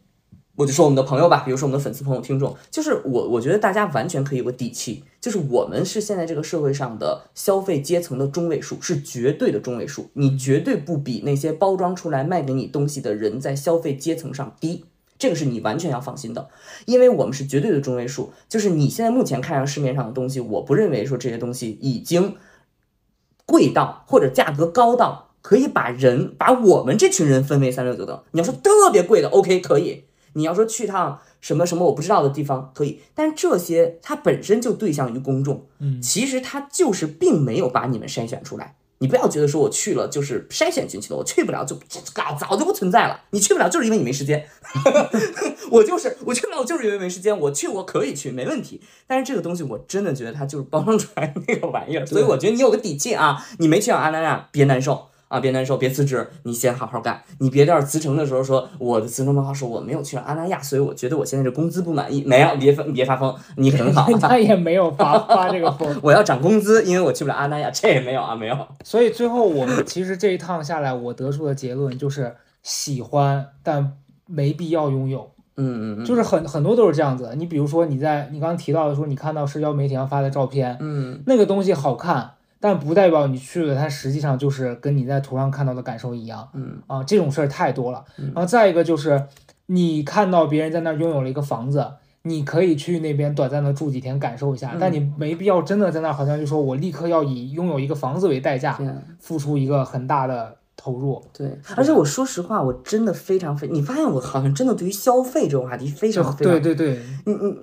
[0.57, 14.87] 我就说我们的朋友吧，比如说我们的粉丝朋友、听众，就是我，我觉得大家完全可以有个底气，就是我们是现在这个社会上的消费阶层的中位数，是绝对的中位数，你绝对不比那些包装出来卖给你东西的人在消费阶层上低，
[15.19, 16.49] 这个是你完全要放心的，
[16.87, 22.37] 因为我们是绝对的中位数，就是你现在目前看上市面上的东西，我不认为说这些东西已经
[23.45, 28.23] 贵到或者价格高到可以把人把我们这群人分为三六九等。
[28.33, 30.05] 你要说特别贵的，OK 可以。
[30.35, 38.77] 你要说去趟什么什么我不知道的地方可以，但这些它本身就对象于公众，嗯其实它就是并没有把你们筛选出来。
[38.99, 43.21] 你不要觉得说我去了就是筛选进去的，我去不了就这早早就不存在了。
[43.31, 44.47] 你去不了就是因为你没时间，
[45.71, 47.39] 我就是我去不了就是因为没时间。
[47.39, 55.09] 我去我可以去没问题，但是这个东西我真的觉得它就是包装出来那个玩意儿，所以我觉得你有个底气啊，你没去上阿那亚别难受。
[55.29, 57.23] 啊，别难受，别辞职，你先好好干。
[57.39, 62.23] 你别到时候辞呈的时候说我的辞呈报告说我没有去上阿那亚，所以我觉得我现在这工资不满意。
[62.25, 64.07] 没有，别发别发疯，你很好。
[64.19, 65.99] 他也没有发 发这个疯。
[66.03, 68.57] 我要涨工资，因为我去不了阿那亚，这也没有啊，没有。
[68.83, 73.93] 所以最后我们其实这一趟下来，我得出的结论就是喜欢，但
[74.27, 75.31] 没必要拥有。
[75.61, 77.33] 嗯嗯嗯，就是很很多都是这样子。
[77.37, 87.03] 你比如说你在你刚刚提到的说，你看到社交媒体上发的照片，嗯那个东西好看，但不代表你去了，它实际上就是跟你在图上看到的感受一样嗯啊。
[87.05, 88.05] 这种事儿太多了。
[88.19, 89.27] 嗯然后再一个就是，
[89.67, 91.87] 你看到别人在那儿拥有了一个房子。
[92.23, 98.79] 你可以去那边短暂的住几天，感受一下，嗯但你没必要真的在那儿，好像就说我立刻要以拥有一个房子为代价，
[99.19, 107.59] 付出一个很大的投投入，对，而且我说实话，我真的非常非，你发现我好像真的对于消费这种话题非常非常对对对，嗯嗯，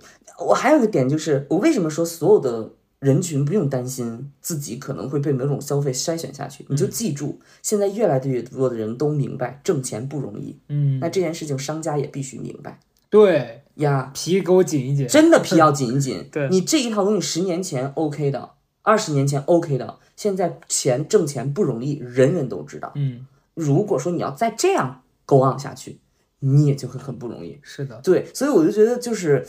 [0.47, 2.69] 我还有一个点就是，我为什么说所有的
[2.99, 6.65] 人群不用担心自己可能会被某种消费筛选下去？
[6.69, 12.79] 你就记住，现在越来越多的人都明白挣钱不容易，嗯，那这件事情商家也必须明白
[13.09, 16.27] 对，呀，皮给我紧一紧，真的皮要紧一紧。
[16.31, 22.91] 对你这一套东西十年前 OK 的，二十年前 OK 的，现在钱挣钱不容易，人人都知道。
[22.95, 25.99] 嗯，如果说你要再这样 go on 下去，
[26.39, 27.59] 你也就会很不容易。
[27.63, 29.45] 是的，对，所以我就觉得就是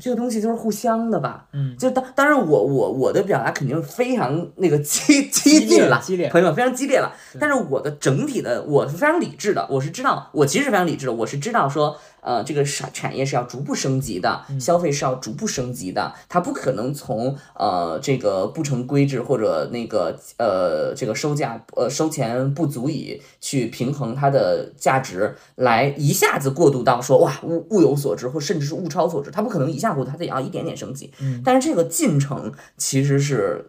[0.00, 1.46] 这个东西就是互相的吧。
[1.52, 7.12] 嗯，就当当然我我我的表达肯定是非常那个激激进了，激烈朋友们非常激烈了。
[7.40, 31.12] 但是我的整体的我是非常理智的，我是知道，我其实是非常理智的，我是知道说，呃，这个产产业是要逐步升级的，消费是要逐步升级的，它不可能从呃这个不成规制或者那个呃这个收价呃收钱不足以去平衡它的价值，来一下子过渡到说哇物物有所值或甚至是物超所值，它不可能一下过渡，它得要一点点升级。
[31.20, 33.64] 嗯但是这个进程其实是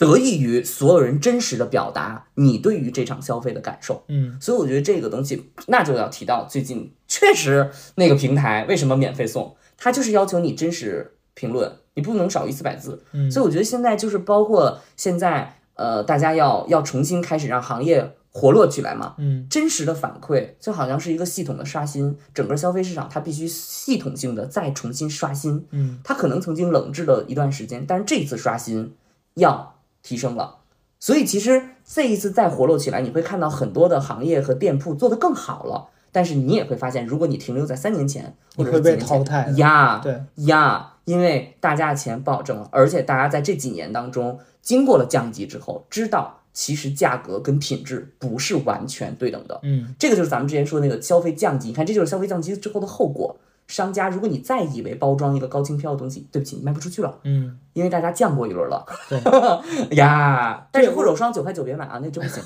[0.00, 4.02] 得益于所有人真实的表达你对于这场消费的感受。
[4.08, 13.04] 嗯所以我觉得这个东西，那就要提到最近确实那个平台为什么免费送，它就是要求你真实评论，你不能少于四百字。
[13.12, 19.16] 嗯所以我觉得现在就是包括现在呃，大家要要重新开始让行业活络起来嘛。
[19.18, 25.66] 嗯真实的反馈就好像是一个系统的刷新，整个消费市场它必须系统性的再重新刷新。
[25.72, 28.94] 嗯，它可能曾经冷滞了一段时间，但是这一次刷新
[29.34, 29.69] 要
[30.02, 30.58] 提升了。
[30.98, 35.88] 所以其实这一次再活络起来，你会看到很多的行业和店铺做得更好了。
[36.12, 49.60] 但是你也会发现，如果你停留在三年前或者会被淘汰呀，对，呀，因为大家的钱不好挣了，而且大家在这几年当中经过了降级之后，知道其实价格跟品质不是完全对等的。
[49.62, 53.36] 嗯这个就是咱们之前说的那个消费降级，你看这就是消费降级之后的后果。
[53.70, 58.84] 商家，如果你再以为包装一个高清票的东西，对不起，你卖不出去了，嗯，因为大家降过一轮了。
[59.08, 59.20] 对
[59.96, 62.42] 呀，但是护手霜九块九别买啊，那真不行。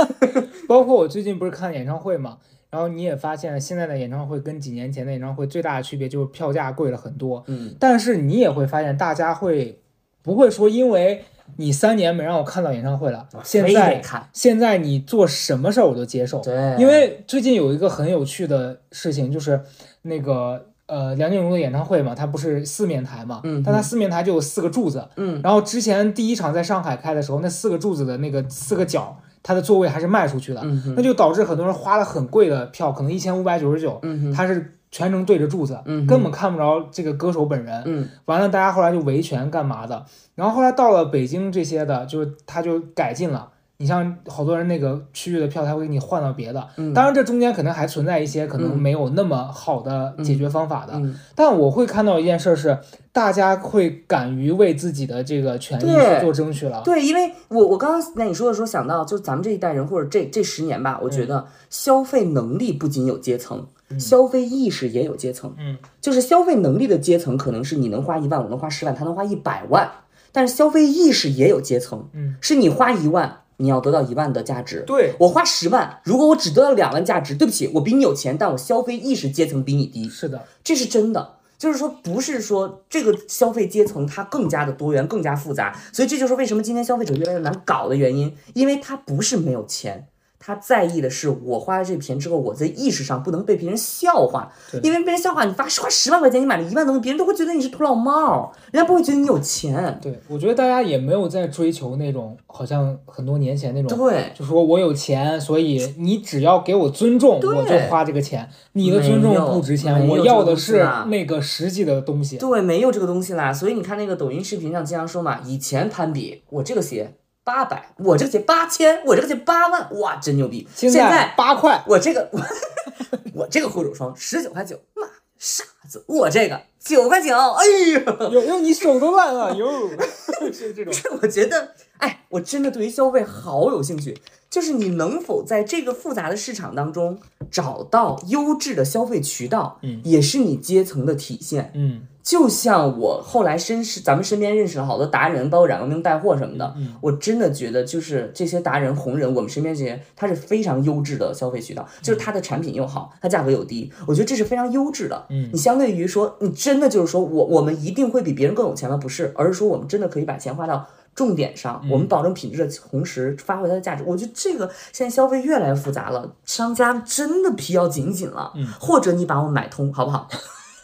[0.68, 2.36] 包括我最近不是看演唱会嘛，
[2.70, 9.80] 然后你也发现现在的演唱会跟几年前的演唱会最大的区别就是票价贵了很多，嗯，但是你也会发现大家会
[10.22, 11.24] 不会说因为
[11.56, 19.60] 你三年没让我看到演唱会了，现在，现在你做什么事儿我都接受，对，因为最近有一个很有趣的事情，就是
[20.02, 25.40] 那个呃梁静茹的演唱会嘛，它不是四面台嘛，嗯但它四面台就有四个柱子，嗯。
[25.42, 34.32] 然后之前第一场在上海开的时候，那四个柱子的那个四个角，它的座位还是卖出去的，嗯那就导致很多人花了很贵的票，可能一千五百九十九，嗯哼。
[34.32, 37.82] 它是全程对着柱子，嗯根本看不着这个歌手本人。
[37.86, 40.04] 嗯完了，大家后来就维权干嘛的？
[40.34, 43.50] 然后后来到了北京这些的，就是他就改进了。
[43.80, 46.66] 你像好多人那个区域的票，他会给你换到别的。
[46.78, 50.94] 嗯当然，这中间可能还存在一些可能嗯没有那么好的解决方法的。
[50.96, 52.76] 嗯，但我会看到一件事是，
[53.12, 56.82] 大家会敢于为自己的这个权益去做争取了。
[56.84, 63.64] 对，因为我我刚刚那你说的时候想到，就咱们这一代人或者这这十年吧，我觉得消费能力不仅有阶层，
[63.96, 65.54] 消费意识也有阶层。
[65.58, 69.88] 嗯，就是消费能力的阶层，可能是你能花一万，我能花十万，他能花一百万，
[70.32, 74.82] 但是消费意识也有阶层，嗯，是你花一万，你要得到一万的价值。
[74.86, 81.34] 对，我花十万，如果我只得到两万价值，对不起，我比你有钱，但我消费意识阶层比你低，是的，这是真的。
[81.58, 90.06] 就是说，不是说这个消费阶层它更加的多元、更加复杂，所以这就是为什么今天消费者越来越难搞的原因，因为他不是没有钱，
[90.48, 94.50] 他在意的是我花了这钱之后，我在意识上不能被别人笑话，
[94.82, 99.98] 因为被人笑话，你花花十万块钱，你买了一万东西，别人都会觉得你是土老帽，人家不会觉得你有钱。
[100.00, 108.48] 对，我觉得大家也没有在追求那种好像很多年前那种，对，就说我有钱，所以你只要给我尊重，我就花这个钱。
[108.72, 112.38] 你的尊重不值钱，我要的是那个实际的东西。
[112.38, 113.52] 对，没有这个东西啦。
[113.52, 117.12] 所以你看那个抖音视频上经常说嘛，以前攀比，我这个鞋
[117.48, 120.68] 八百，我这个鞋八千，我这个鞋八万，哇，真牛逼！
[120.74, 122.40] 现现在八块，我这个我
[123.32, 129.66] 我这个护手霜十九块九，妈傻子，我这个九块九，哎呀，有有你手都烂了，有
[130.52, 130.92] 是这种。
[131.22, 134.14] 我觉得，哎，我真的对于消费好有兴趣。
[134.50, 137.20] 就是你能否在这个复杂的市场当中
[137.50, 141.70] 找到优质的消费渠道，嗯也是你阶层的体现。
[141.74, 155.24] 嗯就像我后来身是咱们身边认识了好多达人，包括冉革命带货什么的，嗯我真的觉得就是这些达人红人，我们身边这些，它是非常优质的消费渠道，就是它的产品又好，它价格又低，我觉得这是非常优质的。
[155.30, 158.98] 嗯你相对于说，你真的就是说我我们一定会比别人更有钱吗？
[158.98, 164.04] 不是，而是说我们真的可以把钱花到重点上，嗯我们保证品质的同时发挥它的价值。
[164.06, 170.28] 我觉得这个现在消费越来越复杂了，商家真的皮要紧紧了，嗯或者你把我买通，好不好？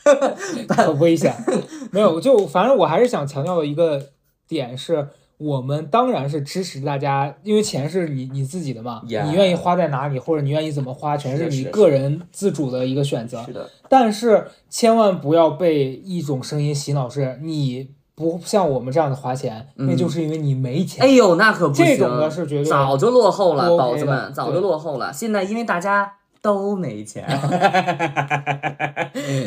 [0.69, 1.35] 很危险。
[1.91, 4.11] 没有，就反正我还是想强调的一个
[4.47, 5.09] 点是。
[5.37, 13.43] 我们当然是支持大家，因为钱是你你自己的嘛你愿意花在哪里，或者你愿意怎么花，全是是你个人自主的一个选择。
[13.45, 21.05] 是的，但是千万不要被一种声音洗脑，是你不像我们这样的花钱，嗯那就是因为你没钱。
[21.05, 25.13] 哎呦，那可不行，这种的是绝对早就落后了，宝子们早就落后了。
[25.13, 26.11] 现在因为大家
[26.45, 27.25] 都没钱，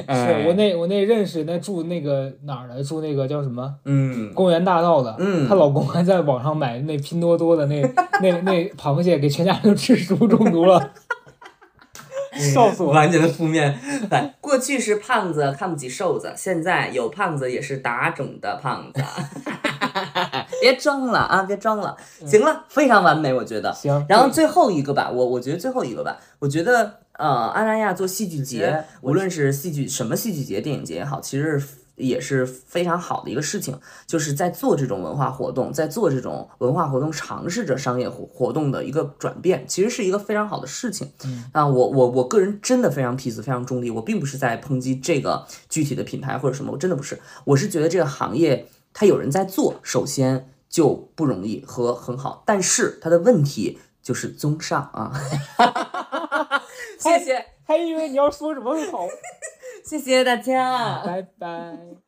[0.10, 7.80] 是我那我那认识那住那个哪儿的，住那个叫什么嗯，公园大道的，嗯她老公还在网上买那拼多多的那
[8.20, 10.94] 那那螃蟹，给全家都吃食物中毒了，
[12.34, 13.00] 笑死我了。
[13.02, 13.78] 完全的负面。
[14.10, 19.04] 来，过去是胖子看不起瘦子，现在有胖子也是打肿的胖子。
[20.62, 21.44] 别装了啊！
[21.44, 21.96] 别装了，
[22.26, 23.74] 行了，非常完美，我觉得。
[23.74, 31.62] 行，然后最后一个吧，我我觉得最后一个吧，我觉得呃，阿那亚做戏剧节，无论是戏剧什么戏剧节、电影节也好，其实
[31.96, 41.12] 也是非常好的一个事情，就是在做这种文化活动，在做这种文化活动，尝试着商业活活动的一个转变，其实是一个非常好的事情。
[41.26, 48.68] 嗯啊，我我我个人真的非常 peace，非常中立，我并不是在抨击这个具体的品牌或者什么，我真的不是，我是觉得这个行业
[49.00, 55.14] 它有人在做，首先就不容易和很好，但是它的问题就是综上啊。
[56.98, 59.06] 谢谢，还以为你要说什么好，
[59.86, 61.04] 谢谢大家。
[61.06, 62.07] 拜拜。